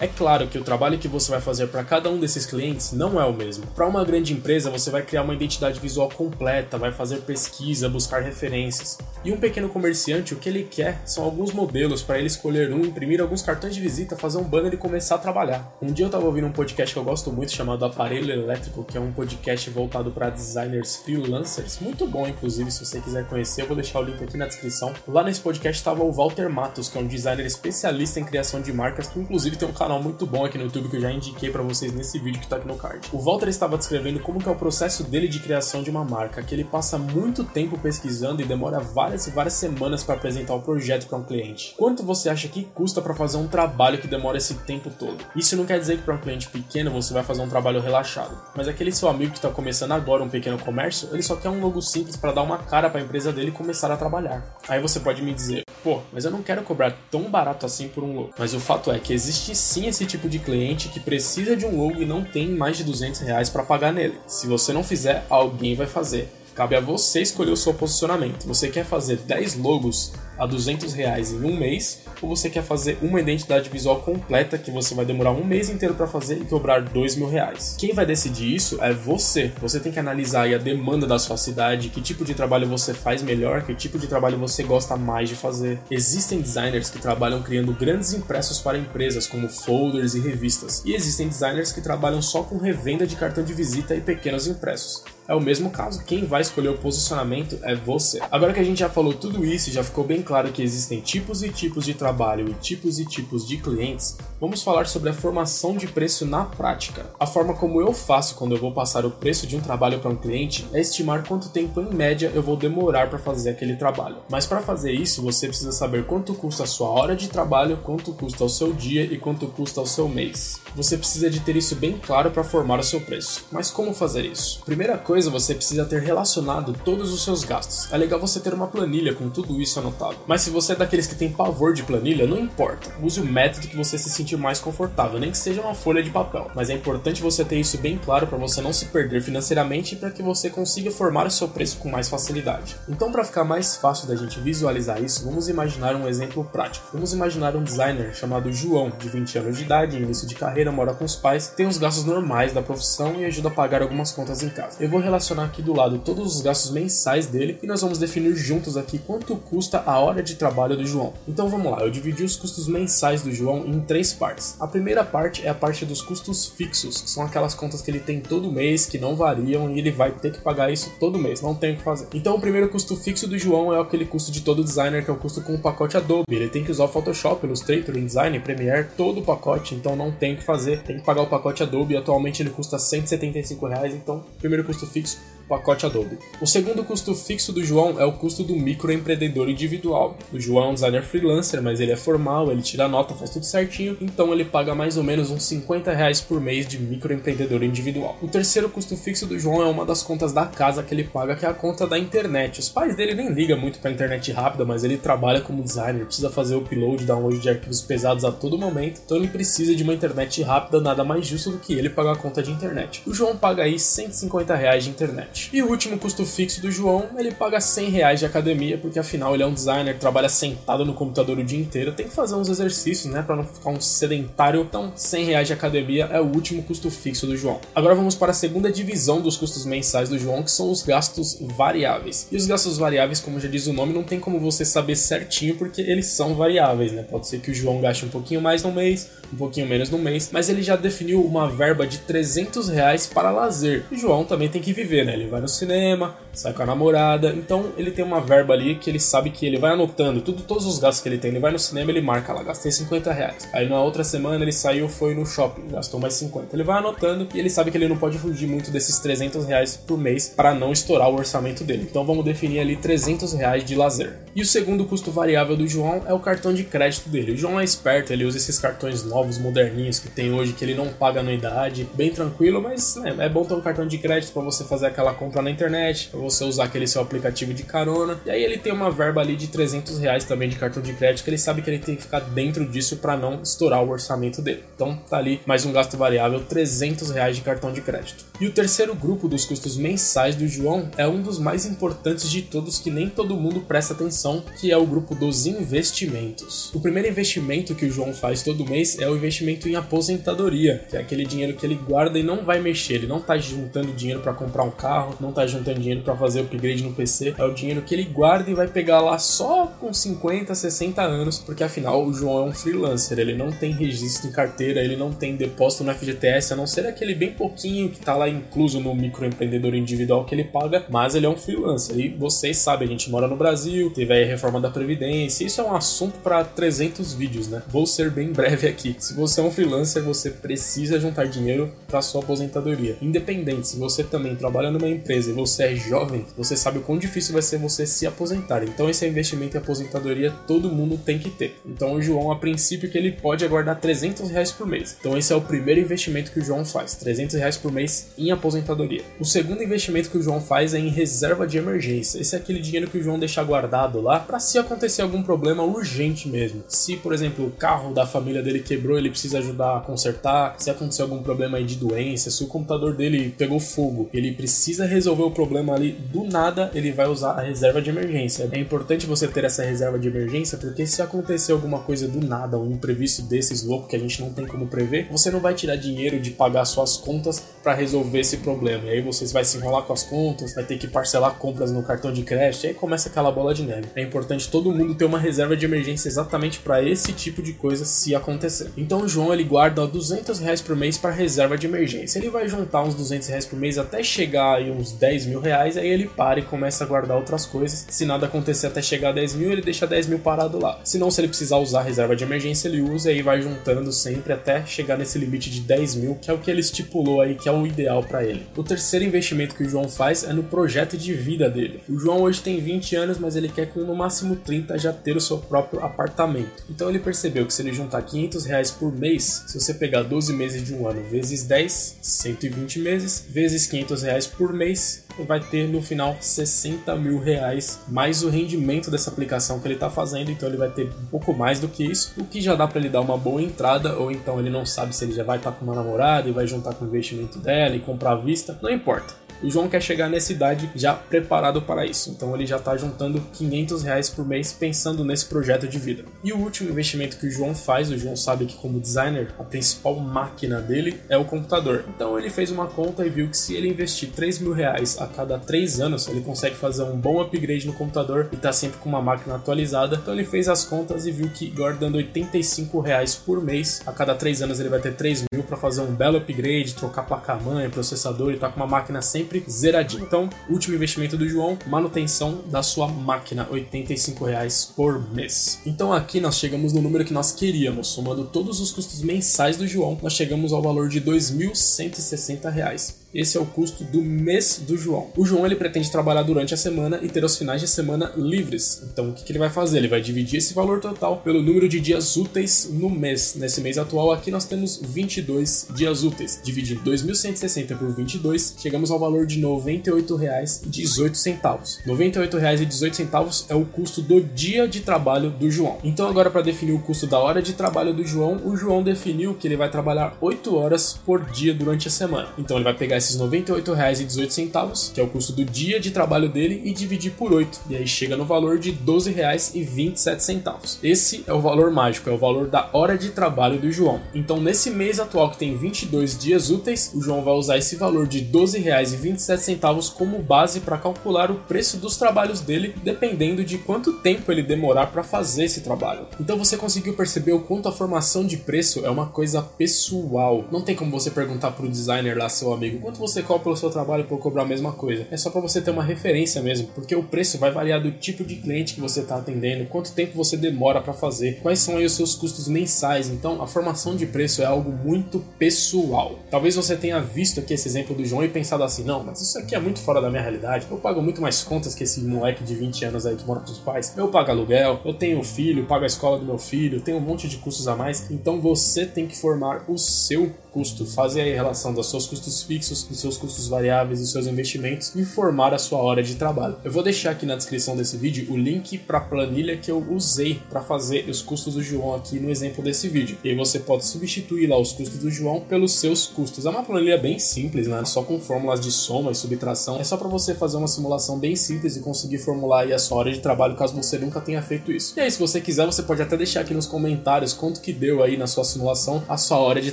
É 0.00 0.08
claro 0.08 0.48
que 0.48 0.58
o 0.58 0.64
trabalho 0.64 0.98
que 0.98 1.06
você 1.06 1.30
vai 1.30 1.40
fazer 1.40 1.68
para 1.68 1.84
cada 1.84 2.10
um 2.10 2.18
desses 2.18 2.44
clientes 2.44 2.92
não 2.92 3.20
é 3.20 3.24
o 3.24 3.32
mesmo. 3.32 3.66
Para 3.68 3.86
uma 3.86 4.04
grande 4.04 4.32
empresa, 4.32 4.70
você 4.70 4.90
vai 4.90 5.02
criar 5.02 5.22
uma 5.22 5.34
identidade 5.34 5.78
visual 5.78 6.08
completa, 6.08 6.76
vai 6.76 6.90
fazer 6.90 7.18
pesquisa, 7.18 7.88
buscar 7.88 8.20
referências. 8.20 8.98
E 9.24 9.32
um 9.32 9.38
pequeno 9.38 9.68
comerciante, 9.68 10.34
o 10.34 10.36
que 10.36 10.48
ele 10.48 10.64
quer 10.64 11.00
são 11.06 11.22
alguns 11.24 11.52
modelos 11.52 12.02
para 12.02 12.18
ele 12.18 12.26
escolher 12.26 12.72
um, 12.72 12.80
imprimir 12.84 13.20
alguns 13.20 13.40
cartões 13.40 13.74
de 13.74 13.80
visita, 13.80 14.16
fazer 14.16 14.38
um 14.38 14.42
banner 14.42 14.74
e 14.74 14.76
começar 14.76 15.14
a 15.14 15.18
trabalhar. 15.18 15.72
Um 15.80 15.92
dia 15.92 16.04
eu 16.04 16.08
estava 16.08 16.26
ouvindo 16.26 16.48
um 16.48 16.52
podcast 16.52 16.92
que 16.92 16.98
eu 16.98 17.04
gosto 17.04 17.32
muito 17.32 17.52
chamado 17.52 17.84
Aparelho 17.84 18.32
Elétrico, 18.32 18.84
que 18.84 18.98
é 18.98 19.00
um 19.00 19.12
podcast 19.12 19.70
voltado 19.70 20.10
para 20.10 20.28
designers 20.28 20.96
freelancers. 20.96 21.78
Muito 21.80 22.06
bom, 22.06 22.26
inclusive, 22.26 22.70
se 22.70 22.84
você 22.84 23.00
quiser 23.00 23.26
conhecer, 23.26 23.62
eu 23.62 23.68
vou 23.68 23.76
deixar 23.76 24.00
o 24.00 24.02
link 24.02 24.22
aqui 24.22 24.36
na 24.36 24.46
descrição. 24.46 24.92
Lá 25.06 25.22
nesse 25.22 25.40
podcast 25.40 25.80
estava 25.80 26.02
o 26.02 26.12
Walter 26.12 26.50
Matos, 26.50 26.88
que 26.88 26.98
é 26.98 27.00
um 27.00 27.06
designer 27.06 27.46
especialista 27.46 28.18
em 28.18 28.24
criação 28.24 28.60
de 28.60 28.72
marcas, 28.72 29.06
que 29.06 29.18
inclusive 29.18 29.56
tem 29.56 29.68
um 29.68 29.72
canal 29.72 29.83
canal 29.84 30.02
muito 30.02 30.24
bom 30.24 30.46
aqui 30.46 30.56
no 30.56 30.64
YouTube 30.64 30.88
que 30.88 30.96
eu 30.96 31.00
já 31.00 31.12
indiquei 31.12 31.50
para 31.50 31.62
vocês 31.62 31.92
nesse 31.92 32.18
vídeo 32.18 32.40
que 32.40 32.46
tá 32.46 32.56
aqui 32.56 32.66
no 32.66 32.74
card. 32.74 33.06
O 33.12 33.18
Walter 33.18 33.48
estava 33.48 33.76
descrevendo 33.76 34.18
como 34.18 34.40
que 34.40 34.48
é 34.48 34.52
o 34.52 34.54
processo 34.54 35.04
dele 35.04 35.28
de 35.28 35.38
criação 35.40 35.82
de 35.82 35.90
uma 35.90 36.02
marca, 36.02 36.42
que 36.42 36.54
ele 36.54 36.64
passa 36.64 36.96
muito 36.96 37.44
tempo 37.44 37.78
pesquisando 37.78 38.40
e 38.40 38.46
demora 38.46 38.80
várias 38.80 39.26
e 39.26 39.30
várias 39.30 39.52
semanas 39.52 40.02
para 40.02 40.14
apresentar 40.14 40.54
o 40.54 40.62
projeto 40.62 41.06
para 41.06 41.18
um 41.18 41.22
cliente. 41.22 41.74
Quanto 41.76 42.02
você 42.02 42.30
acha 42.30 42.48
que 42.48 42.64
custa 42.64 43.02
para 43.02 43.14
fazer 43.14 43.36
um 43.36 43.46
trabalho 43.46 43.98
que 43.98 44.08
demora 44.08 44.38
esse 44.38 44.54
tempo 44.54 44.88
todo? 44.88 45.18
Isso 45.36 45.54
não 45.54 45.66
quer 45.66 45.78
dizer 45.78 45.98
que 45.98 46.02
para 46.02 46.14
um 46.14 46.18
cliente 46.18 46.48
pequeno 46.48 46.90
você 46.90 47.12
vai 47.12 47.22
fazer 47.22 47.42
um 47.42 47.48
trabalho 47.48 47.82
relaxado, 47.82 48.40
mas 48.56 48.66
aquele 48.66 48.90
seu 48.90 49.10
amigo 49.10 49.32
que 49.32 49.38
está 49.38 49.50
começando 49.50 49.92
agora 49.92 50.22
um 50.22 50.30
pequeno 50.30 50.58
comércio, 50.58 51.10
ele 51.12 51.22
só 51.22 51.36
quer 51.36 51.50
um 51.50 51.60
logo 51.60 51.82
simples 51.82 52.16
para 52.16 52.32
dar 52.32 52.42
uma 52.42 52.56
cara 52.56 52.88
para 52.88 53.00
a 53.00 53.04
empresa 53.04 53.30
dele 53.32 53.50
começar 53.50 53.92
a 53.92 53.98
trabalhar. 53.98 54.56
Aí 54.66 54.80
você 54.80 54.98
pode 54.98 55.20
me 55.20 55.34
dizer, 55.34 55.63
pô, 55.84 56.00
mas 56.10 56.24
eu 56.24 56.30
não 56.30 56.42
quero 56.42 56.62
cobrar 56.62 56.96
tão 57.10 57.30
barato 57.30 57.66
assim 57.66 57.86
por 57.88 58.02
um 58.02 58.16
logo. 58.16 58.30
Mas 58.38 58.54
o 58.54 58.58
fato 58.58 58.90
é 58.90 58.98
que 58.98 59.12
existe 59.12 59.54
sim 59.54 59.86
esse 59.86 60.06
tipo 60.06 60.28
de 60.30 60.38
cliente 60.38 60.88
que 60.88 60.98
precisa 60.98 61.54
de 61.54 61.66
um 61.66 61.76
logo 61.76 62.00
e 62.00 62.06
não 62.06 62.24
tem 62.24 62.48
mais 62.48 62.78
de 62.78 62.84
200 62.84 63.20
reais 63.20 63.50
para 63.50 63.62
pagar 63.62 63.92
nele. 63.92 64.18
Se 64.26 64.46
você 64.46 64.72
não 64.72 64.82
fizer, 64.82 65.26
alguém 65.28 65.76
vai 65.76 65.86
fazer. 65.86 66.32
Cabe 66.54 66.76
a 66.76 66.80
você 66.80 67.20
escolher 67.20 67.50
o 67.50 67.56
seu 67.56 67.74
posicionamento. 67.74 68.46
Você 68.46 68.68
quer 68.68 68.84
fazer 68.84 69.16
10 69.16 69.56
logos 69.56 70.12
a 70.38 70.46
200 70.46 70.92
reais 70.94 71.32
em 71.32 71.44
um 71.44 71.56
mês, 71.56 72.03
ou 72.24 72.36
você 72.36 72.48
quer 72.48 72.62
fazer 72.62 72.98
uma 73.02 73.20
identidade 73.20 73.68
visual 73.68 74.00
completa 74.00 74.58
que 74.58 74.70
você 74.70 74.94
vai 74.94 75.04
demorar 75.04 75.32
um 75.32 75.44
mês 75.44 75.68
inteiro 75.68 75.94
para 75.94 76.06
fazer 76.06 76.38
e 76.38 76.44
cobrar 76.44 76.80
dois 76.80 77.14
mil 77.14 77.28
reais. 77.28 77.76
Quem 77.78 77.92
vai 77.92 78.06
decidir 78.06 78.54
isso 78.54 78.82
é 78.82 78.92
você. 78.92 79.52
Você 79.60 79.78
tem 79.78 79.92
que 79.92 79.98
analisar 79.98 80.52
a 80.52 80.58
demanda 80.58 81.06
da 81.06 81.18
sua 81.18 81.36
cidade, 81.36 81.90
que 81.90 82.00
tipo 82.00 82.24
de 82.24 82.34
trabalho 82.34 82.66
você 82.66 82.94
faz 82.94 83.22
melhor, 83.22 83.62
que 83.62 83.74
tipo 83.74 83.98
de 83.98 84.06
trabalho 84.06 84.38
você 84.38 84.62
gosta 84.62 84.96
mais 84.96 85.28
de 85.28 85.36
fazer. 85.36 85.78
Existem 85.90 86.40
designers 86.40 86.90
que 86.90 86.98
trabalham 86.98 87.42
criando 87.42 87.72
grandes 87.72 88.12
impressos 88.12 88.60
para 88.60 88.78
empresas, 88.78 89.26
como 89.26 89.48
folders 89.48 90.14
e 90.14 90.20
revistas, 90.20 90.82
e 90.84 90.94
existem 90.94 91.28
designers 91.28 91.72
que 91.72 91.80
trabalham 91.80 92.22
só 92.22 92.42
com 92.42 92.56
revenda 92.56 93.06
de 93.06 93.16
cartão 93.16 93.44
de 93.44 93.52
visita 93.52 93.94
e 93.94 94.00
pequenos 94.00 94.46
impressos 94.46 95.02
é 95.26 95.34
o 95.34 95.40
mesmo 95.40 95.70
caso. 95.70 96.04
Quem 96.04 96.24
vai 96.24 96.42
escolher 96.42 96.68
o 96.68 96.78
posicionamento 96.78 97.58
é 97.62 97.74
você. 97.74 98.20
Agora 98.30 98.52
que 98.52 98.60
a 98.60 98.64
gente 98.64 98.78
já 98.78 98.88
falou 98.88 99.12
tudo 99.12 99.44
isso 99.44 99.70
já 99.70 99.82
ficou 99.82 100.04
bem 100.04 100.22
claro 100.22 100.52
que 100.52 100.62
existem 100.62 101.00
tipos 101.00 101.42
e 101.42 101.48
tipos 101.48 101.84
de 101.84 101.94
trabalho 101.94 102.48
e 102.48 102.54
tipos 102.54 102.98
e 102.98 103.04
tipos 103.04 103.46
de 103.46 103.56
clientes, 103.56 104.16
vamos 104.40 104.62
falar 104.62 104.86
sobre 104.86 105.10
a 105.10 105.14
formação 105.14 105.76
de 105.76 105.86
preço 105.86 106.26
na 106.26 106.44
prática. 106.44 107.06
A 107.18 107.26
forma 107.26 107.54
como 107.54 107.80
eu 107.80 107.92
faço 107.92 108.34
quando 108.34 108.54
eu 108.54 108.60
vou 108.60 108.72
passar 108.72 109.04
o 109.04 109.10
preço 109.10 109.46
de 109.46 109.56
um 109.56 109.60
trabalho 109.60 109.98
para 109.98 110.10
um 110.10 110.16
cliente 110.16 110.66
é 110.72 110.80
estimar 110.80 111.26
quanto 111.26 111.48
tempo 111.48 111.80
em 111.80 111.94
média 111.94 112.30
eu 112.34 112.42
vou 112.42 112.56
demorar 112.56 113.08
para 113.08 113.18
fazer 113.18 113.50
aquele 113.50 113.76
trabalho. 113.76 114.16
Mas 114.28 114.46
para 114.46 114.60
fazer 114.60 114.92
isso, 114.92 115.22
você 115.22 115.48
precisa 115.48 115.72
saber 115.72 116.06
quanto 116.06 116.34
custa 116.34 116.64
a 116.64 116.66
sua 116.66 116.88
hora 116.88 117.16
de 117.16 117.28
trabalho, 117.28 117.78
quanto 117.78 118.12
custa 118.12 118.44
o 118.44 118.48
seu 118.48 118.72
dia 118.72 119.04
e 119.04 119.18
quanto 119.18 119.46
custa 119.46 119.80
o 119.80 119.86
seu 119.86 120.08
mês. 120.08 120.60
Você 120.76 120.96
precisa 120.96 121.30
de 121.30 121.40
ter 121.40 121.56
isso 121.56 121.76
bem 121.76 121.98
claro 121.98 122.30
para 122.30 122.44
formar 122.44 122.78
o 122.80 122.84
seu 122.84 123.00
preço. 123.00 123.46
Mas 123.50 123.70
como 123.70 123.94
fazer 123.94 124.24
isso? 124.24 124.62
Primeira 124.64 124.98
coisa 124.98 125.13
coisa, 125.14 125.30
você 125.30 125.54
precisa 125.54 125.84
ter 125.84 126.02
relacionado 126.02 126.74
todos 126.84 127.12
os 127.12 127.22
seus 127.22 127.44
gastos. 127.44 127.86
É 127.92 127.96
legal 127.96 128.18
você 128.18 128.40
ter 128.40 128.52
uma 128.52 128.66
planilha 128.66 129.14
com 129.14 129.30
tudo 129.30 129.62
isso 129.62 129.78
anotado. 129.78 130.16
Mas 130.26 130.42
se 130.42 130.50
você 130.50 130.72
é 130.72 130.74
daqueles 130.74 131.06
que 131.06 131.14
tem 131.14 131.30
pavor 131.30 131.72
de 131.72 131.84
planilha, 131.84 132.26
não 132.26 132.36
importa. 132.36 132.90
Use 133.00 133.20
o 133.20 133.24
método 133.24 133.68
que 133.68 133.76
você 133.76 133.96
se 133.96 134.10
sentir 134.10 134.36
mais 134.36 134.58
confortável, 134.58 135.20
nem 135.20 135.30
que 135.30 135.38
seja 135.38 135.60
uma 135.60 135.72
folha 135.72 136.02
de 136.02 136.10
papel. 136.10 136.50
Mas 136.52 136.68
é 136.68 136.72
importante 136.72 137.22
você 137.22 137.44
ter 137.44 137.60
isso 137.60 137.78
bem 137.78 137.96
claro 137.96 138.26
para 138.26 138.36
você 138.36 138.60
não 138.60 138.72
se 138.72 138.86
perder 138.86 139.22
financeiramente 139.22 139.94
e 139.94 139.98
para 139.98 140.10
que 140.10 140.20
você 140.20 140.50
consiga 140.50 140.90
formar 140.90 141.28
o 141.28 141.30
seu 141.30 141.46
preço 141.46 141.78
com 141.78 141.88
mais 141.88 142.08
facilidade. 142.08 142.74
Então, 142.88 143.12
para 143.12 143.22
ficar 143.22 143.44
mais 143.44 143.76
fácil 143.76 144.08
da 144.08 144.16
gente 144.16 144.40
visualizar 144.40 145.00
isso, 145.00 145.24
vamos 145.24 145.48
imaginar 145.48 145.94
um 145.94 146.08
exemplo 146.08 146.42
prático. 146.42 146.88
Vamos 146.92 147.12
imaginar 147.12 147.54
um 147.54 147.62
designer 147.62 148.16
chamado 148.16 148.52
João, 148.52 148.90
de 148.90 149.08
20 149.08 149.38
anos 149.38 149.58
de 149.58 149.62
idade, 149.62 149.96
início 149.96 150.26
de 150.26 150.34
carreira, 150.34 150.72
mora 150.72 150.92
com 150.92 151.04
os 151.04 151.14
pais, 151.14 151.46
tem 151.56 151.68
os 151.68 151.78
gastos 151.78 152.04
normais 152.04 152.52
da 152.52 152.60
profissão 152.60 153.14
e 153.20 153.24
ajuda 153.24 153.46
a 153.46 153.52
pagar 153.52 153.80
algumas 153.80 154.10
contas 154.10 154.42
em 154.42 154.48
casa. 154.48 154.76
Eu 154.80 154.90
vou 154.90 155.03
relacionar 155.04 155.44
aqui 155.44 155.62
do 155.62 155.74
lado 155.74 155.98
todos 155.98 156.36
os 156.36 156.42
gastos 156.42 156.70
mensais 156.70 157.26
dele 157.26 157.58
e 157.62 157.66
nós 157.66 157.80
vamos 157.80 157.98
definir 157.98 158.34
juntos 158.34 158.76
aqui 158.76 158.98
quanto 158.98 159.36
custa 159.36 159.82
a 159.86 159.98
hora 159.98 160.22
de 160.22 160.34
trabalho 160.34 160.76
do 160.76 160.86
João. 160.86 161.12
Então 161.28 161.48
vamos 161.48 161.70
lá, 161.70 161.80
eu 161.80 161.90
dividi 161.90 162.24
os 162.24 162.36
custos 162.36 162.66
mensais 162.66 163.22
do 163.22 163.32
João 163.32 163.64
em 163.66 163.80
três 163.80 164.12
partes. 164.12 164.56
A 164.58 164.66
primeira 164.66 165.04
parte 165.04 165.46
é 165.46 165.48
a 165.48 165.54
parte 165.54 165.84
dos 165.84 166.02
custos 166.02 166.46
fixos, 166.46 167.00
que 167.00 167.10
são 167.10 167.22
aquelas 167.22 167.54
contas 167.54 167.82
que 167.82 167.90
ele 167.90 168.00
tem 168.00 168.20
todo 168.20 168.50
mês, 168.50 168.86
que 168.86 168.98
não 168.98 169.14
variam 169.14 169.70
e 169.70 169.78
ele 169.78 169.90
vai 169.90 170.10
ter 170.10 170.32
que 170.32 170.40
pagar 170.40 170.72
isso 170.72 170.92
todo 170.98 171.18
mês, 171.18 171.40
não 171.40 171.54
tem 171.54 171.74
o 171.74 171.76
que 171.76 171.82
fazer. 171.82 172.08
Então 172.14 172.34
o 172.34 172.40
primeiro 172.40 172.68
custo 172.68 172.96
fixo 172.96 173.26
do 173.26 173.38
João 173.38 173.72
é 173.72 173.80
aquele 173.80 174.04
custo 174.04 174.32
de 174.32 174.40
todo 174.40 174.64
designer, 174.64 175.04
que 175.04 175.10
é 175.10 175.12
o 175.12 175.16
custo 175.16 175.40
com 175.42 175.54
o 175.54 175.58
pacote 175.58 175.96
Adobe. 175.96 176.34
Ele 176.34 176.48
tem 176.48 176.64
que 176.64 176.70
usar 176.70 176.84
o 176.84 176.88
Photoshop, 176.88 177.44
Illustrator, 177.46 177.96
InDesign, 177.96 178.40
Premiere, 178.40 178.88
todo 178.96 179.20
o 179.20 179.22
pacote, 179.22 179.74
então 179.74 179.94
não 179.94 180.10
tem 180.10 180.34
o 180.34 180.36
que 180.36 180.44
fazer, 180.44 180.82
tem 180.82 180.96
que 180.96 181.02
pagar 181.02 181.22
o 181.22 181.26
pacote 181.26 181.62
Adobe. 181.62 181.96
Atualmente 181.96 182.42
ele 182.42 182.50
custa 182.50 182.78
175 182.78 183.66
reais, 183.66 183.94
então 183.94 184.24
primeiro 184.38 184.64
custo 184.64 184.86
fixo 184.94 185.18
pacote 185.48 185.86
Adobe. 185.86 186.18
O 186.40 186.46
segundo 186.46 186.84
custo 186.84 187.14
fixo 187.14 187.52
do 187.52 187.64
João 187.64 188.00
é 188.00 188.04
o 188.04 188.12
custo 188.12 188.42
do 188.42 188.54
microempreendedor 188.56 189.48
individual. 189.48 190.16
O 190.32 190.40
João 190.40 190.64
é 190.64 190.68
um 190.68 190.74
designer 190.74 191.02
freelancer, 191.02 191.62
mas 191.62 191.80
ele 191.80 191.92
é 191.92 191.96
formal, 191.96 192.50
ele 192.50 192.62
tira 192.62 192.88
nota, 192.88 193.14
faz 193.14 193.30
tudo 193.30 193.44
certinho, 193.44 193.96
então 194.00 194.32
ele 194.32 194.44
paga 194.44 194.74
mais 194.74 194.96
ou 194.96 195.02
menos 195.02 195.30
uns 195.30 195.44
50 195.44 195.92
reais 195.92 196.20
por 196.20 196.40
mês 196.40 196.66
de 196.66 196.78
microempreendedor 196.78 197.62
individual. 197.62 198.16
O 198.22 198.28
terceiro 198.28 198.68
custo 198.68 198.96
fixo 198.96 199.26
do 199.26 199.38
João 199.38 199.62
é 199.62 199.66
uma 199.66 199.84
das 199.84 200.02
contas 200.02 200.32
da 200.32 200.46
casa 200.46 200.82
que 200.82 200.94
ele 200.94 201.04
paga, 201.04 201.36
que 201.36 201.44
é 201.44 201.48
a 201.48 201.54
conta 201.54 201.86
da 201.86 201.98
internet. 201.98 202.60
Os 202.60 202.68
pais 202.68 202.96
dele 202.96 203.14
nem 203.14 203.30
ligam 203.32 203.58
muito 203.58 203.78
pra 203.78 203.90
internet 203.90 204.32
rápida, 204.32 204.64
mas 204.64 204.84
ele 204.84 204.96
trabalha 204.96 205.40
como 205.40 205.62
designer, 205.62 206.06
precisa 206.06 206.30
fazer 206.30 206.56
upload, 206.56 207.04
download 207.04 207.38
de 207.38 207.48
arquivos 207.48 207.80
pesados 207.82 208.24
a 208.24 208.32
todo 208.32 208.58
momento, 208.58 209.00
então 209.04 209.16
ele 209.16 209.28
precisa 209.28 209.74
de 209.74 209.82
uma 209.82 209.94
internet 209.94 210.42
rápida, 210.42 210.80
nada 210.80 211.04
mais 211.04 211.26
justo 211.26 211.50
do 211.50 211.58
que 211.58 211.74
ele 211.74 211.90
pagar 211.90 212.12
a 212.12 212.16
conta 212.16 212.42
de 212.42 212.50
internet. 212.50 213.02
O 213.06 213.14
João 213.14 213.36
paga 213.36 213.62
aí 213.62 213.78
150 213.78 214.54
reais 214.54 214.84
de 214.84 214.90
internet. 214.90 215.33
E 215.52 215.62
o 215.62 215.68
último 215.68 215.98
custo 215.98 216.24
fixo 216.24 216.60
do 216.60 216.70
João, 216.70 217.08
ele 217.16 217.32
paga 217.32 217.60
100 217.60 217.90
reais 217.90 218.20
de 218.20 218.26
academia, 218.26 218.78
porque 218.78 218.98
afinal 218.98 219.34
ele 219.34 219.42
é 219.42 219.46
um 219.46 219.52
designer, 219.52 219.98
trabalha 219.98 220.28
sentado 220.28 220.84
no 220.84 220.94
computador 220.94 221.38
o 221.38 221.44
dia 221.44 221.58
inteiro, 221.58 221.92
tem 221.92 222.06
que 222.06 222.14
fazer 222.14 222.34
uns 222.34 222.48
exercícios, 222.48 223.12
né, 223.12 223.22
para 223.22 223.36
não 223.36 223.44
ficar 223.44 223.70
um 223.70 223.80
sedentário. 223.80 224.62
Então, 224.62 224.92
100 224.94 225.24
reais 225.24 225.46
de 225.46 225.52
academia 225.52 226.08
é 226.12 226.20
o 226.20 226.24
último 226.24 226.62
custo 226.62 226.90
fixo 226.90 227.26
do 227.26 227.36
João. 227.36 227.60
Agora 227.74 227.94
vamos 227.94 228.14
para 228.14 228.30
a 228.30 228.34
segunda 228.34 228.70
divisão 228.70 229.20
dos 229.20 229.36
custos 229.36 229.64
mensais 229.66 230.08
do 230.08 230.18
João, 230.18 230.42
que 230.42 230.50
são 230.50 230.70
os 230.70 230.82
gastos 230.82 231.38
variáveis. 231.40 232.28
E 232.30 232.36
os 232.36 232.46
gastos 232.46 232.78
variáveis, 232.78 233.20
como 233.20 233.40
já 233.40 233.48
diz 233.48 233.66
o 233.66 233.72
nome, 233.72 233.92
não 233.92 234.02
tem 234.02 234.20
como 234.20 234.38
você 234.38 234.64
saber 234.64 234.96
certinho, 234.96 235.56
porque 235.56 235.80
eles 235.80 236.06
são 236.06 236.34
variáveis, 236.34 236.92
né? 236.92 237.02
Pode 237.02 237.26
ser 237.26 237.40
que 237.40 237.50
o 237.50 237.54
João 237.54 237.80
gaste 237.80 238.04
um 238.04 238.08
pouquinho 238.08 238.40
mais 238.40 238.62
no 238.62 238.72
mês, 238.72 239.08
um 239.34 239.36
pouquinho 239.36 239.66
menos 239.66 239.90
no 239.90 239.98
mês, 239.98 240.30
mas 240.32 240.48
ele 240.48 240.62
já 240.62 240.76
definiu 240.76 241.22
uma 241.22 241.50
verba 241.50 241.86
de 241.86 241.98
300 241.98 242.68
reais 242.68 243.06
para 243.06 243.30
lazer. 243.30 243.84
O 243.90 243.96
João 243.96 244.24
também 244.24 244.48
tem 244.48 244.62
que 244.62 244.72
viver, 244.72 245.04
né? 245.04 245.12
Ele 245.12 245.26
vai 245.26 245.40
no 245.40 245.48
cinema, 245.48 246.16
sai 246.34 246.52
com 246.52 246.62
a 246.62 246.66
namorada, 246.66 247.32
então 247.32 247.72
ele 247.76 247.90
tem 247.90 248.04
uma 248.04 248.20
verba 248.20 248.54
ali 248.54 248.74
que 248.76 248.90
ele 248.90 249.00
sabe 249.00 249.30
que 249.30 249.46
ele 249.46 249.58
vai 249.58 249.72
anotando 249.72 250.20
tudo, 250.20 250.42
todos 250.42 250.66
os 250.66 250.78
gastos 250.78 251.02
que 251.02 251.08
ele 251.08 251.18
tem. 251.18 251.30
Ele 251.30 251.40
vai 251.40 251.52
no 251.52 251.58
cinema, 251.58 251.90
ele 251.90 252.00
marca 252.00 252.32
lá, 252.32 252.42
gastei 252.42 252.70
50 252.70 253.12
reais. 253.12 253.48
Aí 253.52 253.68
na 253.68 253.80
outra 253.80 254.04
semana 254.04 254.42
ele 254.44 254.52
saiu, 254.52 254.88
foi 254.88 255.14
no 255.14 255.26
shopping, 255.26 255.68
gastou 255.68 256.00
mais 256.00 256.14
50. 256.14 256.54
Ele 256.54 256.64
vai 256.64 256.78
anotando 256.78 257.28
e 257.34 257.38
ele 257.38 257.50
sabe 257.50 257.70
que 257.70 257.76
ele 257.76 257.88
não 257.88 257.96
pode 257.96 258.18
fugir 258.18 258.46
muito 258.46 258.70
desses 258.70 258.98
300 258.98 259.46
reais 259.46 259.76
por 259.76 259.98
mês 259.98 260.28
para 260.28 260.54
não 260.54 260.72
estourar 260.72 261.10
o 261.10 261.14
orçamento 261.14 261.64
dele. 261.64 261.86
Então 261.88 262.04
vamos 262.04 262.24
definir 262.24 262.60
ali 262.60 262.76
300 262.76 263.32
reais 263.34 263.64
de 263.64 263.74
lazer. 263.74 264.18
E 264.34 264.42
o 264.42 264.46
segundo 264.46 264.84
custo 264.84 265.12
variável 265.12 265.56
do 265.56 265.66
João 265.68 266.02
é 266.06 266.12
o 266.12 266.18
cartão 266.18 266.52
de 266.52 266.64
crédito 266.64 267.08
dele. 267.08 267.32
O 267.32 267.36
João 267.36 267.60
é 267.60 267.64
esperto, 267.64 268.12
ele 268.12 268.24
usa 268.24 268.36
esses 268.36 268.58
cartões 268.58 269.04
novos, 269.04 269.38
moderninhos 269.38 270.00
que 270.00 270.08
tem 270.08 270.32
hoje, 270.32 270.52
que 270.52 270.64
ele 270.64 270.74
não 270.74 270.88
paga 270.88 271.20
anuidade, 271.20 271.88
bem 271.94 272.10
tranquilo, 272.10 272.60
mas 272.60 272.96
né, 272.96 273.14
é 273.20 273.28
bom 273.28 273.44
ter 273.44 273.54
um 273.54 273.60
cartão 273.60 273.86
de 273.86 273.96
crédito 273.98 274.32
para 274.32 274.42
você 274.42 274.64
fazer 274.64 274.86
aquela 274.86 275.14
compra 275.14 275.40
na 275.40 275.50
internet, 275.50 276.08
para 276.08 276.18
você 276.24 276.44
usar 276.44 276.64
aquele 276.64 276.86
seu 276.86 277.02
aplicativo 277.02 277.52
de 277.52 277.62
carona. 277.62 278.18
E 278.24 278.30
aí 278.30 278.42
ele 278.42 278.58
tem 278.58 278.72
uma 278.72 278.90
verba 278.90 279.20
ali 279.20 279.36
de 279.36 279.48
300 279.48 279.98
reais 279.98 280.24
também 280.24 280.48
de 280.48 280.56
cartão 280.56 280.82
de 280.82 280.92
crédito, 280.92 281.22
que 281.22 281.30
ele 281.30 281.38
sabe 281.38 281.62
que 281.62 281.70
ele 281.70 281.78
tem 281.78 281.96
que 281.96 282.02
ficar 282.02 282.20
dentro 282.20 282.66
disso 282.66 282.96
para 282.96 283.16
não 283.16 283.42
estourar 283.42 283.82
o 283.82 283.90
orçamento 283.90 284.40
dele. 284.40 284.64
Então 284.74 284.96
tá 285.08 285.18
ali 285.18 285.40
mais 285.46 285.64
um 285.64 285.72
gasto 285.72 285.96
variável, 285.96 286.40
300 286.40 287.10
reais 287.10 287.36
de 287.36 287.42
cartão 287.42 287.72
de 287.72 287.80
crédito. 287.80 288.24
E 288.40 288.46
o 288.46 288.52
terceiro 288.52 288.94
grupo 288.94 289.28
dos 289.28 289.44
custos 289.44 289.76
mensais 289.76 290.34
do 290.34 290.48
João 290.48 290.88
é 290.96 291.06
um 291.06 291.22
dos 291.22 291.38
mais 291.38 291.66
importantes 291.66 292.30
de 292.30 292.42
todos 292.42 292.78
que 292.78 292.90
nem 292.90 293.08
todo 293.08 293.36
mundo 293.36 293.60
presta 293.60 293.94
atenção, 293.94 294.42
que 294.60 294.72
é 294.72 294.76
o 294.76 294.86
grupo 294.86 295.14
dos 295.14 295.46
investimentos. 295.46 296.72
O 296.74 296.80
primeiro 296.80 297.08
investimento 297.08 297.74
que 297.74 297.86
o 297.86 297.90
João 297.90 298.12
faz 298.12 298.42
todo 298.42 298.64
mês 298.64 298.98
é 298.98 299.08
o 299.08 299.16
investimento 299.16 299.68
em 299.68 299.76
aposentadoria, 299.76 300.84
que 300.88 300.96
é 300.96 301.00
aquele 301.00 301.24
dinheiro 301.24 301.56
que 301.56 301.64
ele 301.64 301.74
guarda 301.74 302.18
e 302.18 302.22
não 302.22 302.44
vai 302.44 302.60
mexer, 302.60 302.94
ele 302.94 303.06
não 303.06 303.20
tá 303.20 303.36
juntando 303.36 303.92
dinheiro 303.92 304.20
para 304.20 304.32
comprar 304.32 304.64
um 304.64 304.70
carro, 304.70 305.14
não 305.20 305.32
tá 305.32 305.46
juntando 305.46 305.80
dinheiro 305.80 306.02
para 306.02 306.13
fazer 306.16 306.40
upgrade 306.40 306.82
no 306.82 306.92
PC, 306.92 307.34
é 307.36 307.44
o 307.44 307.52
dinheiro 307.54 307.82
que 307.82 307.94
ele 307.94 308.04
guarda 308.04 308.50
e 308.50 308.54
vai 308.54 308.66
pegar 308.66 309.00
lá 309.00 309.18
só 309.18 309.66
com 309.66 309.92
50, 309.92 310.54
60 310.54 311.02
anos, 311.02 311.38
porque 311.38 311.64
afinal 311.64 312.04
o 312.04 312.12
João 312.12 312.46
é 312.46 312.50
um 312.50 312.52
freelancer, 312.52 313.18
ele 313.18 313.34
não 313.34 313.50
tem 313.50 313.72
registro 313.72 314.28
em 314.28 314.32
carteira, 314.32 314.80
ele 314.80 314.96
não 314.96 315.12
tem 315.12 315.36
depósito 315.36 315.84
no 315.84 315.94
FGTS, 315.94 316.52
a 316.52 316.56
não 316.56 316.66
ser 316.66 316.86
aquele 316.86 317.14
bem 317.14 317.32
pouquinho 317.32 317.90
que 317.90 318.00
tá 318.00 318.14
lá 318.14 318.28
incluso 318.28 318.80
no 318.80 318.94
microempreendedor 318.94 319.74
individual 319.74 320.24
que 320.24 320.34
ele 320.34 320.44
paga, 320.44 320.84
mas 320.88 321.14
ele 321.14 321.26
é 321.26 321.28
um 321.28 321.36
freelancer. 321.36 321.98
E 321.98 322.08
vocês 322.08 322.58
sabem, 322.58 322.88
a 322.88 322.90
gente 322.90 323.10
mora 323.10 323.28
no 323.28 323.36
Brasil, 323.36 323.90
teve 323.90 324.12
aí 324.12 324.24
a 324.24 324.26
reforma 324.26 324.60
da 324.60 324.70
Previdência, 324.70 325.44
isso 325.44 325.60
é 325.60 325.64
um 325.64 325.74
assunto 325.74 326.18
para 326.18 326.44
300 326.44 327.14
vídeos, 327.14 327.48
né? 327.48 327.62
Vou 327.68 327.86
ser 327.86 328.10
bem 328.10 328.32
breve 328.32 328.66
aqui. 328.66 328.96
Se 328.98 329.14
você 329.14 329.40
é 329.40 329.44
um 329.44 329.50
freelancer, 329.50 330.02
você 330.02 330.30
precisa 330.30 330.98
juntar 331.00 331.26
dinheiro 331.26 331.70
para 331.86 332.02
sua 332.02 332.22
aposentadoria. 332.22 332.96
Independente, 333.00 333.68
se 333.68 333.78
você 333.78 334.02
também 334.02 334.34
trabalha 334.34 334.70
numa 334.70 334.88
empresa 334.88 335.30
e 335.30 335.32
você 335.32 335.64
é 335.64 335.74
jovem, 336.04 336.26
você 336.36 336.56
sabe 336.56 336.78
o 336.78 336.82
quão 336.82 336.98
difícil 336.98 337.32
vai 337.32 337.42
ser 337.42 337.58
você 337.58 337.86
se 337.86 338.06
aposentar. 338.06 338.62
Então 338.62 338.88
esse 338.88 339.06
investimento 339.06 339.56
em 339.56 339.60
aposentadoria 339.60 340.30
todo 340.46 340.68
mundo 340.68 340.98
tem 340.98 341.18
que 341.18 341.30
ter. 341.30 341.56
Então 341.66 341.94
o 341.94 342.02
João, 342.02 342.30
a 342.30 342.36
princípio, 342.36 342.90
que 342.90 342.98
ele 342.98 343.12
pode 343.12 343.44
aguardar 343.44 343.80
300 343.80 344.30
reais 344.30 344.52
por 344.52 344.66
mês. 344.66 344.96
Então 345.00 345.16
esse 345.16 345.32
é 345.32 345.36
o 345.36 345.40
primeiro 345.40 345.80
investimento 345.80 346.30
que 346.30 346.38
o 346.38 346.44
João 346.44 346.64
faz, 346.64 346.94
300 346.94 347.36
reais 347.36 347.56
por 347.56 347.72
mês 347.72 348.08
em 348.18 348.30
aposentadoria. 348.30 349.02
O 349.18 349.24
segundo 349.24 349.62
investimento 349.62 350.10
que 350.10 350.18
o 350.18 350.22
João 350.22 350.40
faz 350.40 350.74
é 350.74 350.78
em 350.78 350.88
reserva 350.88 351.46
de 351.46 351.56
emergência. 351.56 352.20
Esse 352.20 352.34
é 352.34 352.38
aquele 352.38 352.60
dinheiro 352.60 352.90
que 352.90 352.98
o 352.98 353.02
João 353.02 353.18
deixa 353.18 353.42
guardado 353.42 354.00
lá 354.00 354.20
para 354.20 354.38
se 354.38 354.58
acontecer 354.58 355.02
algum 355.02 355.22
problema 355.22 355.62
urgente 355.62 356.28
mesmo. 356.28 356.62
Se, 356.68 356.96
por 356.96 357.12
exemplo, 357.12 357.46
o 357.46 357.50
carro 357.50 357.94
da 357.94 358.06
família 358.06 358.42
dele 358.42 358.60
quebrou, 358.60 358.98
ele 358.98 359.10
precisa 359.10 359.38
ajudar 359.38 359.78
a 359.78 359.80
consertar. 359.80 360.56
Se 360.58 360.70
acontecer 360.70 361.02
algum 361.02 361.22
problema 361.22 361.56
aí 361.56 361.64
de 361.64 361.76
doença, 361.76 362.30
se 362.30 362.44
o 362.44 362.48
computador 362.48 362.94
dele 362.94 363.34
pegou 363.36 363.58
fogo, 363.58 364.08
ele 364.12 364.32
precisa 364.32 364.86
resolver 364.86 365.22
o 365.22 365.30
problema 365.30 365.74
ali 365.74 365.93
do 365.94 366.24
nada, 366.24 366.70
ele 366.74 366.92
vai 366.92 367.06
usar 367.06 367.32
a 367.32 367.40
reserva 367.40 367.80
de 367.80 367.90
emergência. 367.90 368.48
É 368.52 368.58
importante 368.58 369.06
você 369.06 369.26
ter 369.26 369.44
essa 369.44 369.62
reserva 369.62 369.98
de 369.98 370.08
emergência 370.08 370.58
porque 370.58 370.86
se 370.86 371.00
acontecer 371.00 371.52
alguma 371.52 371.80
coisa 371.80 372.06
do 372.06 372.20
nada, 372.20 372.58
um 372.58 372.72
imprevisto 372.72 373.22
desses 373.22 373.62
louco 373.62 373.88
que 373.88 373.96
a 373.96 373.98
gente 373.98 374.20
não 374.20 374.32
tem 374.32 374.46
como 374.46 374.66
prever, 374.66 375.08
você 375.10 375.30
não 375.30 375.40
vai 375.40 375.54
tirar 375.54 375.76
dinheiro 375.76 376.20
de 376.20 376.30
pagar 376.30 376.64
suas 376.64 376.96
contas 376.96 377.42
para 377.62 377.74
resolver 377.74 378.20
esse 378.20 378.38
problema. 378.38 378.84
E 378.86 378.90
aí 378.90 379.00
você 379.00 379.26
vai 379.32 379.44
se 379.44 379.56
enrolar 379.56 379.82
com 379.82 379.92
as 379.92 380.02
contas, 380.02 380.54
vai 380.54 380.64
ter 380.64 380.78
que 380.78 380.86
parcelar 380.86 381.34
compras 381.38 381.70
no 381.72 381.82
cartão 381.82 382.12
de 382.12 382.22
crédito, 382.22 382.64
e 382.64 382.68
aí 382.68 382.74
começa 382.74 383.08
aquela 383.08 383.30
bola 383.30 383.54
de 383.54 383.62
neve. 383.62 383.88
É 383.94 384.02
importante 384.02 384.50
todo 384.50 384.72
mundo 384.72 384.94
ter 384.94 385.04
uma 385.04 385.18
reserva 385.18 385.56
de 385.56 385.64
emergência 385.64 386.08
exatamente 386.08 386.58
para 386.58 386.82
esse 386.82 387.12
tipo 387.12 387.42
de 387.42 387.52
coisa 387.52 387.84
se 387.84 388.14
acontecer. 388.14 388.70
Então 388.76 389.02
o 389.02 389.08
João 389.08 389.32
ele 389.32 389.44
guarda 389.44 389.86
200 389.86 390.38
reais 390.38 390.60
por 390.60 390.76
mês 390.76 390.98
para 390.98 391.10
reserva 391.10 391.56
de 391.56 391.66
emergência. 391.66 392.18
Ele 392.18 392.30
vai 392.30 392.48
juntar 392.48 392.82
uns 392.82 392.94
200 392.94 393.28
reais 393.28 393.46
por 393.46 393.58
mês 393.58 393.78
até 393.78 394.02
chegar 394.02 394.56
aí 394.56 394.70
uns 394.70 394.92
10 394.92 395.26
mil 395.26 395.40
reais, 395.40 395.76
aí 395.84 395.92
ele 395.92 396.08
para 396.08 396.40
e 396.40 396.42
começa 396.42 396.84
a 396.84 396.86
guardar 396.86 397.16
outras 397.16 397.46
coisas. 397.46 397.86
Se 397.88 398.04
nada 398.04 398.26
acontecer 398.26 398.66
até 398.66 398.82
chegar 398.82 399.10
a 399.10 399.12
10 399.12 399.34
mil, 399.34 399.52
ele 399.52 399.62
deixa 399.62 399.86
10 399.86 400.06
mil 400.08 400.18
parado 400.18 400.58
lá. 400.58 400.80
Se 400.84 400.98
não, 400.98 401.10
se 401.10 401.20
ele 401.20 401.28
precisar 401.28 401.58
usar 401.58 401.80
a 401.80 401.82
reserva 401.82 402.16
de 402.16 402.24
emergência, 402.24 402.68
ele 402.68 402.80
usa 402.80 403.10
e 403.10 403.16
aí 403.16 403.22
vai 403.22 403.40
juntando 403.40 403.92
sempre 403.92 404.32
até 404.32 404.64
chegar 404.66 404.96
nesse 404.96 405.18
limite 405.18 405.50
de 405.50 405.60
10 405.60 405.94
mil, 405.96 406.14
que 406.16 406.30
é 406.30 406.34
o 406.34 406.38
que 406.38 406.50
ele 406.50 406.60
estipulou 406.60 407.20
aí, 407.20 407.34
que 407.34 407.48
é 407.48 407.52
o 407.52 407.66
ideal 407.66 408.02
para 408.02 408.24
ele. 408.24 408.46
O 408.56 408.62
terceiro 408.62 409.04
investimento 409.04 409.54
que 409.54 409.62
o 409.62 409.68
João 409.68 409.88
faz 409.88 410.24
é 410.24 410.32
no 410.32 410.42
projeto 410.42 410.96
de 410.96 411.12
vida 411.14 411.48
dele. 411.48 411.80
O 411.88 411.98
João 411.98 412.22
hoje 412.22 412.40
tem 412.40 412.60
20 412.60 412.96
anos, 412.96 413.18
mas 413.18 413.36
ele 413.36 413.48
quer 413.48 413.66
com 413.66 413.80
no 413.80 413.94
máximo 413.94 414.36
30 414.36 414.78
já 414.78 414.92
ter 414.92 415.16
o 415.16 415.20
seu 415.20 415.38
próprio 415.38 415.84
apartamento. 415.84 416.64
Então 416.68 416.88
ele 416.88 416.98
percebeu 416.98 417.46
que 417.46 417.52
se 417.52 417.62
ele 417.62 417.72
juntar 417.72 418.02
500 418.02 418.44
reais 418.44 418.70
por 418.70 418.92
mês, 418.92 419.44
se 419.46 419.60
você 419.60 419.74
pegar 419.74 420.02
12 420.02 420.32
meses 420.32 420.64
de 420.64 420.74
um 420.74 420.88
ano 420.88 421.02
vezes 421.10 421.44
10, 421.44 421.98
120 422.02 422.78
meses, 422.80 423.24
vezes 423.28 423.66
500 423.66 424.02
reais 424.02 424.26
por 424.26 424.52
mês, 424.52 425.03
vai 425.22 425.40
ter 425.40 425.68
no 425.68 425.80
final 425.80 426.16
60 426.20 426.94
mil 426.96 427.18
reais 427.18 427.80
mais 427.88 428.22
o 428.22 428.28
rendimento 428.28 428.90
dessa 428.90 429.10
aplicação 429.10 429.60
que 429.60 429.66
ele 429.66 429.74
está 429.74 429.88
fazendo, 429.88 430.30
então 430.30 430.48
ele 430.48 430.58
vai 430.58 430.70
ter 430.70 430.88
um 430.88 431.06
pouco 431.06 431.32
mais 431.32 431.60
do 431.60 431.68
que 431.68 431.84
isso, 431.84 432.12
o 432.18 432.24
que 432.24 432.40
já 432.40 432.54
dá 432.54 432.66
para 432.66 432.78
ele 432.78 432.88
dar 432.88 433.00
uma 433.00 433.16
boa 433.16 433.40
entrada, 433.40 433.96
ou 433.96 434.10
então 434.10 434.38
ele 434.40 434.50
não 434.50 434.66
sabe 434.66 434.94
se 434.94 435.04
ele 435.04 435.12
já 435.12 435.24
vai 435.24 435.38
estar 435.38 435.52
tá 435.52 435.56
com 435.56 435.64
uma 435.64 435.74
namorada 435.74 436.28
e 436.28 436.32
vai 436.32 436.46
juntar 436.46 436.74
com 436.74 436.84
o 436.84 436.88
investimento 436.88 437.38
dela 437.38 437.76
e 437.76 437.80
comprar 437.80 438.12
à 438.12 438.16
vista, 438.16 438.58
não 438.62 438.70
importa. 438.70 439.23
O 439.44 439.50
João 439.50 439.68
quer 439.68 439.82
chegar 439.82 440.08
nessa 440.08 440.32
idade 440.32 440.70
já 440.74 440.94
preparado 440.94 441.60
para 441.60 441.84
isso, 441.84 442.10
então 442.10 442.34
ele 442.34 442.46
já 442.46 442.56
está 442.56 442.74
juntando 442.78 443.20
500 443.34 443.82
reais 443.82 444.08
por 444.08 444.26
mês 444.26 444.54
pensando 444.54 445.04
nesse 445.04 445.26
projeto 445.26 445.68
de 445.68 445.78
vida. 445.78 446.02
E 446.24 446.32
o 446.32 446.38
último 446.38 446.70
investimento 446.70 447.18
que 447.18 447.26
o 447.26 447.30
João 447.30 447.54
faz, 447.54 447.90
o 447.90 447.98
João 447.98 448.16
sabe 448.16 448.46
que 448.46 448.56
como 448.56 448.80
designer, 448.80 449.34
a 449.38 449.44
principal 449.44 449.96
máquina 449.96 450.62
dele 450.62 450.98
é 451.10 451.18
o 451.18 451.26
computador. 451.26 451.84
Então 451.94 452.18
ele 452.18 452.30
fez 452.30 452.50
uma 452.50 452.68
conta 452.68 453.04
e 453.04 453.10
viu 453.10 453.28
que 453.28 453.36
se 453.36 453.54
ele 453.54 453.68
investir 453.68 454.12
3 454.12 454.38
mil 454.38 454.54
reais 454.54 454.98
a 454.98 455.06
cada 455.06 455.38
3 455.38 455.78
anos, 455.78 456.08
ele 456.08 456.22
consegue 456.22 456.56
fazer 456.56 456.84
um 456.84 456.96
bom 456.96 457.20
upgrade 457.20 457.66
no 457.66 457.74
computador 457.74 458.30
e 458.32 458.36
tá 458.38 458.50
sempre 458.50 458.78
com 458.78 458.88
uma 458.88 459.02
máquina 459.02 459.34
atualizada. 459.34 459.96
Então 459.96 460.14
ele 460.14 460.24
fez 460.24 460.48
as 460.48 460.64
contas 460.64 461.04
e 461.04 461.10
viu 461.10 461.28
que 461.28 461.50
guardando 461.50 461.96
85 461.96 462.80
reais 462.80 463.14
por 463.14 463.44
mês, 463.44 463.82
a 463.86 463.92
cada 463.92 464.14
3 464.14 464.40
anos 464.40 464.58
ele 464.58 464.70
vai 464.70 464.80
ter 464.80 464.94
3 464.94 465.24
mil 465.30 465.42
para 465.42 465.58
fazer 465.58 465.82
um 465.82 465.94
belo 465.94 466.16
upgrade, 466.16 466.74
trocar 466.74 467.02
placa-mãe, 467.02 467.68
processador 467.68 468.32
e 468.32 468.38
tá 468.38 468.48
com 468.48 468.56
uma 468.56 468.66
máquina 468.66 469.02
sempre 469.02 469.33
sempre 469.34 469.50
zeradinho. 469.50 470.04
Então, 470.04 470.30
último 470.48 470.74
investimento 470.74 471.16
do 471.16 471.28
João, 471.28 471.58
manutenção 471.66 472.42
da 472.46 472.62
sua 472.62 472.86
máquina, 472.86 473.48
85 473.50 474.24
reais 474.24 474.72
por 474.76 475.12
mês. 475.12 475.60
Então 475.66 475.92
aqui 475.92 476.20
nós 476.20 476.36
chegamos 476.36 476.72
no 476.72 476.80
número 476.80 477.04
que 477.04 477.12
nós 477.12 477.32
queríamos, 477.32 477.88
somando 477.88 478.24
todos 478.24 478.60
os 478.60 478.70
custos 478.70 479.02
mensais 479.02 479.56
do 479.56 479.66
João, 479.66 479.98
nós 480.02 480.12
chegamos 480.12 480.52
ao 480.52 480.62
valor 480.62 480.88
de 480.88 481.00
2.160 481.00 482.50
reais. 482.50 483.03
Esse 483.14 483.38
é 483.38 483.40
o 483.40 483.46
custo 483.46 483.84
do 483.84 484.02
mês 484.02 484.60
do 484.66 484.76
João. 484.76 485.06
O 485.16 485.24
João 485.24 485.46
ele 485.46 485.54
pretende 485.54 485.88
trabalhar 485.88 486.24
durante 486.24 486.52
a 486.52 486.56
semana 486.56 486.98
e 487.00 487.08
ter 487.08 487.24
os 487.24 487.38
finais 487.38 487.60
de 487.60 487.68
semana 487.68 488.10
livres. 488.16 488.82
Então 488.92 489.10
o 489.10 489.12
que, 489.12 489.22
que 489.22 489.30
ele 489.30 489.38
vai 489.38 489.50
fazer? 489.50 489.78
Ele 489.78 489.86
vai 489.86 490.00
dividir 490.00 490.38
esse 490.38 490.52
valor 490.52 490.80
total 490.80 491.18
pelo 491.18 491.40
número 491.40 491.68
de 491.68 491.78
dias 491.78 492.16
úteis 492.16 492.68
no 492.72 492.90
mês. 492.90 493.36
Nesse 493.36 493.60
mês 493.60 493.78
atual 493.78 494.10
aqui 494.10 494.32
nós 494.32 494.46
temos 494.46 494.80
22 494.82 495.68
dias 495.76 496.02
úteis. 496.02 496.40
Dividindo 496.42 496.82
2.160 496.82 497.78
por 497.78 497.94
22, 497.94 498.56
chegamos 498.58 498.90
ao 498.90 498.98
valor 498.98 499.26
de 499.26 499.36
R$ 499.36 499.42
98,18. 499.42 501.84
R$ 501.84 501.92
98,18 501.92 503.46
é 503.48 503.54
o 503.54 503.64
custo 503.64 504.02
do 504.02 504.20
dia 504.20 504.66
de 504.66 504.80
trabalho 504.80 505.30
do 505.30 505.48
João. 505.48 505.78
Então 505.84 506.08
agora 506.08 506.30
para 506.30 506.42
definir 506.42 506.72
o 506.72 506.80
custo 506.80 507.06
da 507.06 507.20
hora 507.20 507.40
de 507.40 507.52
trabalho 507.52 507.94
do 507.94 508.04
João, 508.04 508.40
o 508.44 508.56
João 508.56 508.82
definiu 508.82 509.34
que 509.34 509.46
ele 509.46 509.56
vai 509.56 509.70
trabalhar 509.70 510.18
8 510.20 510.56
horas 510.56 510.98
por 511.06 511.24
dia 511.30 511.54
durante 511.54 511.86
a 511.86 511.92
semana. 511.92 512.30
Então 512.36 512.56
ele 512.56 512.64
vai 512.64 512.74
pegar 512.74 513.03
esses 513.04 513.20
R$ 513.20 513.26
98,18, 513.26 514.92
que 514.92 515.00
é 515.00 515.04
o 515.04 515.08
custo 515.08 515.32
do 515.32 515.44
dia 515.44 515.78
de 515.78 515.90
trabalho 515.90 516.28
dele, 516.28 516.62
e 516.64 516.72
dividir 516.72 517.12
por 517.12 517.32
8. 517.32 517.60
E 517.68 517.76
aí 517.76 517.86
chega 517.86 518.16
no 518.16 518.24
valor 518.24 518.58
de 518.58 518.70
R$ 518.70 518.78
12,27. 518.84 520.78
Esse 520.82 521.24
é 521.26 521.32
o 521.32 521.40
valor 521.40 521.70
mágico, 521.70 522.08
é 522.08 522.12
o 522.12 522.18
valor 522.18 522.48
da 522.48 522.68
hora 522.72 522.96
de 522.96 523.10
trabalho 523.10 523.60
do 523.60 523.70
João. 523.70 524.00
Então 524.14 524.40
nesse 524.40 524.70
mês 524.70 524.98
atual 524.98 525.30
que 525.30 525.38
tem 525.38 525.56
22 525.56 526.18
dias 526.18 526.50
úteis, 526.50 526.90
o 526.94 527.00
João 527.00 527.22
vai 527.22 527.34
usar 527.34 527.58
esse 527.58 527.76
valor 527.76 528.06
de 528.06 528.20
R$ 528.20 528.30
12,27 528.32 529.92
como 529.94 530.22
base 530.22 530.60
para 530.60 530.78
calcular 530.78 531.30
o 531.30 531.36
preço 531.36 531.76
dos 531.76 531.96
trabalhos 531.96 532.40
dele, 532.40 532.74
dependendo 532.82 533.44
de 533.44 533.58
quanto 533.58 533.94
tempo 533.94 534.30
ele 534.30 534.42
demorar 534.42 534.86
para 534.86 535.02
fazer 535.02 535.44
esse 535.44 535.60
trabalho. 535.60 536.06
Então 536.18 536.38
você 536.38 536.56
conseguiu 536.56 536.94
perceber 536.94 537.32
o 537.32 537.40
quanto 537.40 537.68
a 537.68 537.72
formação 537.72 538.26
de 538.26 538.36
preço 538.36 538.84
é 538.84 538.90
uma 538.90 539.06
coisa 539.06 539.42
pessoal. 539.42 540.44
Não 540.50 540.62
tem 540.62 540.74
como 540.74 540.90
você 540.90 541.10
perguntar 541.10 541.50
pro 541.52 541.68
designer 541.68 542.16
lá, 542.16 542.28
seu 542.28 542.52
amigo, 542.52 542.78
quanto 542.94 542.98
você 543.00 543.22
cobra 543.22 543.42
pelo 543.42 543.56
seu 543.56 543.70
trabalho 543.70 544.04
por 544.04 544.18
cobrar 544.18 544.42
a 544.42 544.46
mesma 544.46 544.72
coisa. 544.72 545.06
É 545.10 545.16
só 545.16 545.28
para 545.28 545.40
você 545.40 545.60
ter 545.60 545.70
uma 545.70 545.82
referência 545.82 546.40
mesmo, 546.40 546.68
porque 546.68 546.94
o 546.94 547.02
preço 547.02 547.38
vai 547.38 547.50
variar 547.50 547.82
do 547.82 547.90
tipo 547.90 548.24
de 548.24 548.36
cliente 548.36 548.74
que 548.74 548.80
você 548.80 549.00
está 549.00 549.16
atendendo, 549.16 549.66
quanto 549.66 549.92
tempo 549.92 550.16
você 550.16 550.36
demora 550.36 550.80
para 550.80 550.92
fazer, 550.92 551.40
quais 551.42 551.58
são 551.58 551.76
aí 551.76 551.84
os 551.84 551.92
seus 551.92 552.14
custos 552.14 552.46
mensais. 552.46 553.08
Então, 553.08 553.42
a 553.42 553.46
formação 553.46 553.96
de 553.96 554.06
preço 554.06 554.42
é 554.42 554.44
algo 554.44 554.70
muito 554.70 555.18
pessoal. 555.38 556.18
Talvez 556.30 556.54
você 556.54 556.76
tenha 556.76 557.00
visto 557.00 557.40
aqui 557.40 557.54
esse 557.54 557.66
exemplo 557.66 557.94
do 557.94 558.04
João 558.04 558.24
e 558.24 558.28
pensado 558.28 558.62
assim: 558.62 558.84
não, 558.84 559.02
mas 559.02 559.20
isso 559.20 559.38
aqui 559.38 559.54
é 559.54 559.60
muito 559.60 559.80
fora 559.80 560.00
da 560.00 560.08
minha 560.08 560.22
realidade. 560.22 560.66
Eu 560.70 560.76
pago 560.76 561.02
muito 561.02 561.20
mais 561.20 561.42
contas 561.42 561.74
que 561.74 561.82
esse 561.82 562.00
moleque 562.00 562.44
de 562.44 562.54
20 562.54 562.84
anos 562.84 563.06
aí 563.06 563.16
que 563.16 563.26
mora 563.26 563.40
com 563.40 563.50
os 563.50 563.58
pais. 563.58 563.92
Eu 563.96 564.08
pago 564.08 564.30
aluguel, 564.30 564.80
eu 564.84 564.94
tenho 564.94 565.22
filho, 565.24 565.66
pago 565.66 565.84
a 565.84 565.86
escola 565.86 566.18
do 566.18 566.24
meu 566.24 566.38
filho, 566.38 566.80
tenho 566.80 566.98
um 566.98 567.00
monte 567.00 567.28
de 567.28 567.38
custos 567.38 567.66
a 567.66 567.74
mais. 567.74 568.08
Então, 568.10 568.40
você 568.40 568.86
tem 568.86 569.06
que 569.06 569.16
formar 569.16 569.64
o 569.68 569.76
seu 569.76 570.32
custo, 570.54 570.86
fazer 570.86 571.22
a 571.22 571.34
relação 571.34 571.74
dos 571.74 571.90
seus 571.90 572.06
custos 572.06 572.44
fixos, 572.44 572.84
dos 572.84 573.00
seus 573.00 573.16
custos 573.16 573.48
variáveis, 573.48 573.98
dos 573.98 574.12
seus 574.12 574.28
investimentos 574.28 574.94
e 574.94 575.04
formar 575.04 575.52
a 575.52 575.58
sua 575.58 575.80
hora 575.80 576.00
de 576.00 576.14
trabalho. 576.14 576.56
Eu 576.62 576.70
vou 576.70 576.82
deixar 576.84 577.10
aqui 577.10 577.26
na 577.26 577.34
descrição 577.34 577.76
desse 577.76 577.96
vídeo 577.96 578.32
o 578.32 578.36
link 578.36 578.78
para 578.78 578.98
a 578.98 579.00
planilha 579.00 579.56
que 579.56 579.68
eu 579.68 579.84
usei 579.90 580.40
para 580.48 580.62
fazer 580.62 581.10
os 581.10 581.20
custos 581.20 581.54
do 581.54 581.62
João 581.62 581.96
aqui 581.96 582.20
no 582.20 582.30
exemplo 582.30 582.62
desse 582.62 582.88
vídeo. 582.88 583.18
E 583.24 583.34
você 583.34 583.58
pode 583.58 583.84
substituir 583.84 584.46
lá 584.46 584.56
os 584.56 584.72
custos 584.72 585.00
do 585.00 585.10
João 585.10 585.40
pelos 585.40 585.72
seus 585.72 586.06
custos. 586.06 586.46
É 586.46 586.50
uma 586.50 586.62
planilha 586.62 586.96
bem 586.96 587.18
simples, 587.18 587.66
né? 587.66 587.84
Só 587.84 588.02
com 588.02 588.20
fórmulas 588.20 588.60
de 588.60 588.70
soma 588.70 589.10
e 589.10 589.14
subtração. 589.16 589.80
É 589.80 589.84
só 589.84 589.96
para 589.96 590.08
você 590.08 590.34
fazer 590.34 590.56
uma 590.56 590.68
simulação 590.68 591.18
bem 591.18 591.34
simples 591.34 591.76
e 591.76 591.80
conseguir 591.80 592.18
formular 592.18 592.72
a 592.72 592.78
sua 592.78 592.98
hora 592.98 593.12
de 593.12 593.18
trabalho 593.18 593.56
caso 593.56 593.74
você 593.74 593.98
nunca 593.98 594.20
tenha 594.20 594.40
feito 594.40 594.70
isso. 594.70 594.94
E 594.96 595.00
aí, 595.00 595.10
se 595.10 595.18
você 595.18 595.40
quiser, 595.40 595.66
você 595.66 595.82
pode 595.82 596.00
até 596.00 596.16
deixar 596.16 596.42
aqui 596.42 596.54
nos 596.54 596.66
comentários 596.66 597.32
quanto 597.32 597.60
que 597.60 597.72
deu 597.72 598.02
aí 598.02 598.16
na 598.16 598.26
sua 598.26 598.44
simulação 598.44 599.02
a 599.08 599.16
sua 599.16 599.38
hora 599.38 599.60
de 599.60 599.72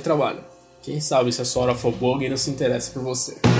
trabalho. 0.00 0.40
Quem 0.82 0.98
sabe 1.00 1.32
se 1.32 1.40
a 1.40 1.44
sua 1.44 1.62
hora 1.62 1.74
for 1.76 1.92
boa, 1.92 2.14
alguém 2.14 2.28
não 2.28 2.36
se 2.36 2.50
interessa 2.50 2.90
por 2.90 3.02
você. 3.02 3.51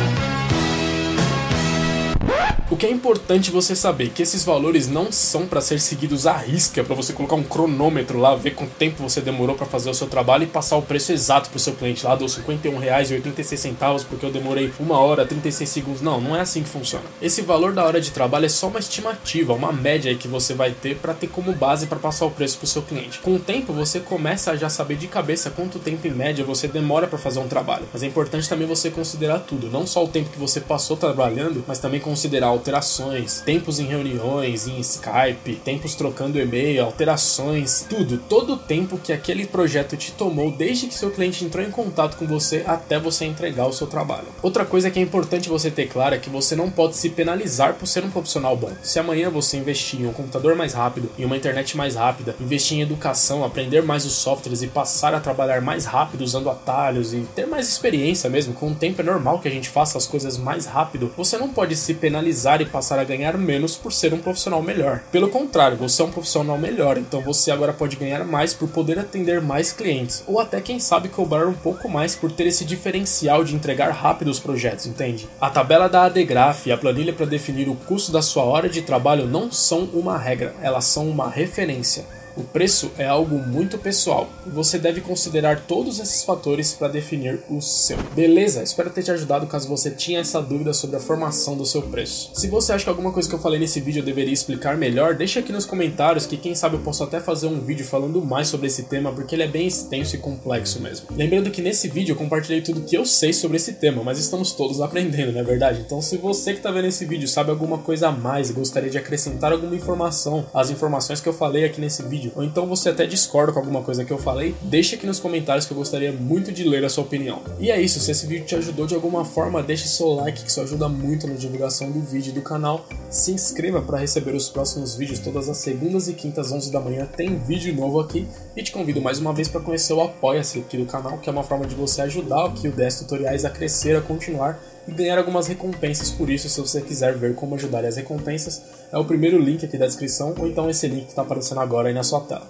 O 2.82 2.84
que 2.84 2.90
é 2.90 2.96
importante 2.96 3.52
você 3.52 3.76
saber 3.76 4.10
que 4.10 4.24
esses 4.24 4.44
valores 4.44 4.88
não 4.88 5.12
são 5.12 5.46
para 5.46 5.60
ser 5.60 5.78
seguidos 5.78 6.26
à 6.26 6.32
risca, 6.32 6.82
para 6.82 6.96
você 6.96 7.12
colocar 7.12 7.36
um 7.36 7.42
cronômetro 7.44 8.18
lá, 8.18 8.34
ver 8.34 8.56
quanto 8.56 8.72
tempo 8.72 9.00
você 9.00 9.20
demorou 9.20 9.54
para 9.54 9.66
fazer 9.66 9.88
o 9.88 9.94
seu 9.94 10.08
trabalho 10.08 10.42
e 10.42 10.48
passar 10.48 10.76
o 10.78 10.82
preço 10.82 11.12
exato 11.12 11.48
para 11.48 11.58
o 11.58 11.60
seu 11.60 11.74
cliente 11.74 12.04
lá, 12.04 12.16
deu 12.16 12.26
R$ 12.26 12.34
51,86 12.42 14.04
porque 14.06 14.26
eu 14.26 14.32
demorei 14.32 14.72
uma 14.80 14.98
hora, 14.98 15.24
36 15.24 15.70
segundos. 15.70 16.02
Não, 16.02 16.20
não 16.20 16.34
é 16.34 16.40
assim 16.40 16.64
que 16.64 16.68
funciona. 16.68 17.04
Esse 17.22 17.40
valor 17.40 17.72
da 17.72 17.84
hora 17.84 18.00
de 18.00 18.10
trabalho 18.10 18.46
é 18.46 18.48
só 18.48 18.66
uma 18.66 18.80
estimativa, 18.80 19.52
uma 19.52 19.72
média 19.72 20.12
que 20.16 20.26
você 20.26 20.52
vai 20.52 20.72
ter 20.72 20.96
para 20.96 21.14
ter 21.14 21.28
como 21.28 21.52
base 21.52 21.86
para 21.86 22.00
passar 22.00 22.26
o 22.26 22.32
preço 22.32 22.58
para 22.58 22.64
o 22.64 22.68
seu 22.68 22.82
cliente. 22.82 23.20
Com 23.20 23.36
o 23.36 23.38
tempo, 23.38 23.72
você 23.72 24.00
começa 24.00 24.50
a 24.50 24.56
já 24.56 24.68
saber 24.68 24.96
de 24.96 25.06
cabeça 25.06 25.50
quanto 25.50 25.78
tempo 25.78 26.04
em 26.08 26.10
média 26.10 26.44
você 26.44 26.66
demora 26.66 27.06
para 27.06 27.16
fazer 27.16 27.38
um 27.38 27.46
trabalho. 27.46 27.86
Mas 27.92 28.02
é 28.02 28.06
importante 28.06 28.48
também 28.48 28.66
você 28.66 28.90
considerar 28.90 29.38
tudo, 29.38 29.70
não 29.70 29.86
só 29.86 30.02
o 30.02 30.08
tempo 30.08 30.30
que 30.30 30.38
você 30.40 30.60
passou 30.60 30.96
trabalhando, 30.96 31.62
mas 31.68 31.78
também 31.78 32.00
considerar 32.00 32.50
alterações, 32.72 33.42
tempos 33.42 33.78
em 33.78 33.84
reuniões, 33.84 34.66
em 34.66 34.80
Skype, 34.80 35.60
tempos 35.62 35.94
trocando 35.94 36.38
e-mail, 36.38 36.84
alterações, 36.84 37.84
tudo, 37.88 38.16
todo 38.16 38.54
o 38.54 38.56
tempo 38.56 38.98
que 38.98 39.12
aquele 39.12 39.46
projeto 39.46 39.94
te 39.96 40.10
tomou 40.12 40.50
desde 40.50 40.86
que 40.86 40.94
seu 40.94 41.10
cliente 41.10 41.44
entrou 41.44 41.62
em 41.62 41.70
contato 41.70 42.16
com 42.16 42.26
você 42.26 42.64
até 42.66 42.98
você 42.98 43.26
entregar 43.26 43.66
o 43.66 43.72
seu 43.72 43.86
trabalho. 43.86 44.26
Outra 44.42 44.64
coisa 44.64 44.90
que 44.90 44.98
é 44.98 45.02
importante 45.02 45.50
você 45.50 45.70
ter 45.70 45.86
claro 45.86 46.14
é 46.14 46.18
que 46.18 46.30
você 46.30 46.56
não 46.56 46.70
pode 46.70 46.96
se 46.96 47.10
penalizar 47.10 47.74
por 47.74 47.86
ser 47.86 48.04
um 48.04 48.10
profissional 48.10 48.56
bom. 48.56 48.72
Se 48.82 48.98
amanhã 48.98 49.28
você 49.28 49.58
investir 49.58 50.00
em 50.00 50.06
um 50.06 50.12
computador 50.12 50.54
mais 50.54 50.72
rápido, 50.72 51.10
em 51.18 51.24
uma 51.26 51.36
internet 51.36 51.76
mais 51.76 51.94
rápida, 51.94 52.34
investir 52.40 52.78
em 52.78 52.82
educação, 52.82 53.44
aprender 53.44 53.82
mais 53.82 54.06
os 54.06 54.14
softwares 54.14 54.62
e 54.62 54.66
passar 54.66 55.14
a 55.14 55.20
trabalhar 55.20 55.60
mais 55.60 55.84
rápido 55.84 56.22
usando 56.22 56.48
atalhos 56.48 57.12
e 57.12 57.20
ter 57.34 57.46
mais 57.46 57.68
experiência 57.68 58.30
mesmo, 58.30 58.54
com 58.54 58.70
o 58.70 58.74
tempo 58.74 59.02
é 59.02 59.04
normal 59.04 59.40
que 59.40 59.48
a 59.48 59.50
gente 59.50 59.68
faça 59.68 59.98
as 59.98 60.06
coisas 60.06 60.38
mais 60.38 60.64
rápido, 60.64 61.12
você 61.16 61.36
não 61.36 61.50
pode 61.50 61.76
se 61.76 61.94
penalizar 61.94 62.51
e 62.60 62.66
passar 62.66 62.98
a 62.98 63.04
ganhar 63.04 63.38
menos 63.38 63.76
por 63.76 63.92
ser 63.92 64.12
um 64.12 64.18
profissional 64.18 64.62
melhor. 64.62 65.00
Pelo 65.10 65.28
contrário, 65.28 65.76
você 65.76 66.02
é 66.02 66.04
um 66.04 66.10
profissional 66.10 66.58
melhor, 66.58 66.98
então 66.98 67.20
você 67.22 67.50
agora 67.50 67.72
pode 67.72 67.96
ganhar 67.96 68.24
mais 68.24 68.52
por 68.52 68.68
poder 68.68 68.98
atender 68.98 69.40
mais 69.40 69.72
clientes, 69.72 70.22
ou 70.26 70.40
até 70.40 70.60
quem 70.60 70.78
sabe 70.78 71.08
cobrar 71.08 71.46
um 71.46 71.54
pouco 71.54 71.88
mais 71.88 72.14
por 72.14 72.30
ter 72.30 72.46
esse 72.46 72.64
diferencial 72.64 73.44
de 73.44 73.54
entregar 73.54 73.90
rápido 73.90 74.28
os 74.28 74.40
projetos, 74.40 74.86
entende? 74.86 75.28
A 75.40 75.48
tabela 75.48 75.88
da 75.88 76.04
ADGRAF 76.04 76.68
e 76.68 76.72
a 76.72 76.76
planilha 76.76 77.12
para 77.12 77.26
definir 77.26 77.68
o 77.68 77.74
custo 77.74 78.12
da 78.12 78.20
sua 78.20 78.42
hora 78.42 78.68
de 78.68 78.82
trabalho 78.82 79.26
não 79.26 79.50
são 79.50 79.88
uma 79.92 80.18
regra, 80.18 80.54
elas 80.60 80.84
são 80.84 81.08
uma 81.08 81.30
referência. 81.30 82.04
O 82.34 82.42
preço 82.42 82.90
é 82.96 83.06
algo 83.06 83.38
muito 83.38 83.76
pessoal 83.76 84.26
e 84.46 84.50
você 84.50 84.78
deve 84.78 85.02
considerar 85.02 85.66
todos 85.66 86.00
esses 86.00 86.24
fatores 86.24 86.72
para 86.72 86.88
definir 86.88 87.40
o 87.50 87.60
seu. 87.60 87.98
Beleza? 88.14 88.62
Espero 88.62 88.88
ter 88.88 89.02
te 89.02 89.10
ajudado 89.10 89.46
caso 89.46 89.68
você 89.68 89.90
tinha 89.90 90.20
essa 90.20 90.40
dúvida 90.40 90.72
sobre 90.72 90.96
a 90.96 91.00
formação 91.00 91.56
do 91.56 91.66
seu 91.66 91.82
preço. 91.82 92.30
Se 92.34 92.48
você 92.48 92.72
acha 92.72 92.84
que 92.84 92.90
alguma 92.90 93.12
coisa 93.12 93.28
que 93.28 93.34
eu 93.34 93.38
falei 93.38 93.60
nesse 93.60 93.80
vídeo 93.80 94.00
eu 94.00 94.04
deveria 94.04 94.32
explicar 94.32 94.78
melhor, 94.78 95.14
deixa 95.14 95.40
aqui 95.40 95.52
nos 95.52 95.66
comentários 95.66 96.24
que 96.24 96.38
quem 96.38 96.54
sabe 96.54 96.76
eu 96.76 96.80
posso 96.80 97.04
até 97.04 97.20
fazer 97.20 97.48
um 97.48 97.60
vídeo 97.60 97.84
falando 97.84 98.24
mais 98.24 98.48
sobre 98.48 98.66
esse 98.66 98.84
tema 98.84 99.12
porque 99.12 99.34
ele 99.34 99.42
é 99.42 99.48
bem 99.48 99.66
extenso 99.66 100.16
e 100.16 100.18
complexo 100.18 100.80
mesmo. 100.80 101.08
Lembrando 101.14 101.50
que 101.50 101.60
nesse 101.60 101.86
vídeo 101.86 102.12
eu 102.12 102.16
compartilhei 102.16 102.62
tudo 102.62 102.80
que 102.80 102.96
eu 102.96 103.04
sei 103.04 103.34
sobre 103.34 103.58
esse 103.58 103.74
tema, 103.74 104.02
mas 104.02 104.18
estamos 104.18 104.52
todos 104.52 104.80
aprendendo, 104.80 105.32
não 105.32 105.40
é 105.40 105.44
verdade? 105.44 105.82
Então 105.84 106.00
se 106.00 106.16
você 106.16 106.52
que 106.52 106.60
está 106.60 106.70
vendo 106.70 106.86
esse 106.86 107.04
vídeo 107.04 107.28
sabe 107.28 107.50
alguma 107.50 107.76
coisa 107.76 108.08
a 108.08 108.12
mais 108.12 108.48
e 108.48 108.54
gostaria 108.54 108.88
de 108.88 108.96
acrescentar 108.96 109.52
alguma 109.52 109.76
informação 109.76 110.46
às 110.54 110.70
informações 110.70 111.20
que 111.20 111.28
eu 111.28 111.34
falei 111.34 111.64
aqui 111.64 111.78
nesse 111.78 112.02
vídeo, 112.02 112.21
vídeo, 112.22 112.32
ou 112.36 112.44
então 112.44 112.66
você 112.66 112.90
até 112.90 113.06
discorda 113.06 113.52
com 113.52 113.58
alguma 113.58 113.82
coisa 113.82 114.04
que 114.04 114.12
eu 114.12 114.18
falei, 114.18 114.54
deixa 114.62 114.94
aqui 114.94 115.06
nos 115.06 115.18
comentários 115.18 115.66
que 115.66 115.72
eu 115.72 115.76
gostaria 115.76 116.12
muito 116.12 116.52
de 116.52 116.64
ler 116.64 116.84
a 116.84 116.88
sua 116.88 117.04
opinião. 117.04 117.42
E 117.58 117.70
é 117.70 117.80
isso, 117.80 117.98
se 117.98 118.10
esse 118.10 118.26
vídeo 118.26 118.46
te 118.46 118.54
ajudou 118.54 118.86
de 118.86 118.94
alguma 118.94 119.24
forma, 119.24 119.62
deixe 119.62 119.88
seu 119.88 120.08
like, 120.14 120.42
que 120.42 120.50
isso 120.50 120.60
ajuda 120.60 120.88
muito 120.88 121.26
na 121.26 121.34
divulgação 121.34 121.90
do 121.90 122.00
vídeo 122.00 122.30
e 122.30 122.34
do 122.34 122.42
canal. 122.42 122.86
Se 123.10 123.32
inscreva 123.32 123.82
para 123.82 123.98
receber 123.98 124.34
os 124.34 124.48
próximos 124.48 124.94
vídeos 124.94 125.18
todas 125.18 125.48
as 125.48 125.56
segundas 125.58 126.08
e 126.08 126.14
quintas, 126.14 126.52
11 126.52 126.70
da 126.70 126.80
manhã, 126.80 127.06
tem 127.06 127.38
vídeo 127.38 127.74
novo 127.74 128.00
aqui. 128.00 128.26
E 128.56 128.62
te 128.62 128.70
convido 128.70 129.00
mais 129.00 129.18
uma 129.18 129.32
vez 129.32 129.48
para 129.48 129.60
conhecer 129.60 129.92
o 129.92 130.00
Apoia-se 130.00 130.60
aqui 130.60 130.76
do 130.76 130.86
canal, 130.86 131.18
que 131.18 131.28
é 131.28 131.32
uma 131.32 131.42
forma 131.42 131.66
de 131.66 131.74
você 131.74 132.02
ajudar 132.02 132.46
aqui 132.46 132.68
o 132.68 132.72
DS 132.72 133.00
Tutoriais 133.00 133.44
a 133.44 133.50
crescer, 133.50 133.96
a 133.96 134.00
continuar 134.00 134.62
e 134.86 134.92
ganhar 134.92 135.18
algumas 135.18 135.46
recompensas 135.46 136.10
por 136.10 136.30
isso, 136.30 136.48
se 136.48 136.60
você 136.60 136.80
quiser 136.80 137.16
ver 137.16 137.34
como 137.34 137.54
ajudar 137.54 137.84
as 137.84 137.96
recompensas, 137.96 138.62
é 138.90 138.98
o 138.98 139.04
primeiro 139.04 139.38
link 139.38 139.64
aqui 139.64 139.78
da 139.78 139.86
descrição, 139.86 140.34
ou 140.38 140.46
então 140.46 140.68
esse 140.68 140.86
link 140.88 141.04
que 141.04 141.10
está 141.10 141.22
aparecendo 141.22 141.60
agora 141.60 141.88
aí 141.88 141.94
na 141.94 142.02
sua 142.02 142.20
tela. 142.20 142.48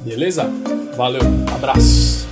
Beleza? 0.00 0.50
Valeu, 0.96 1.22
abraço! 1.54 2.23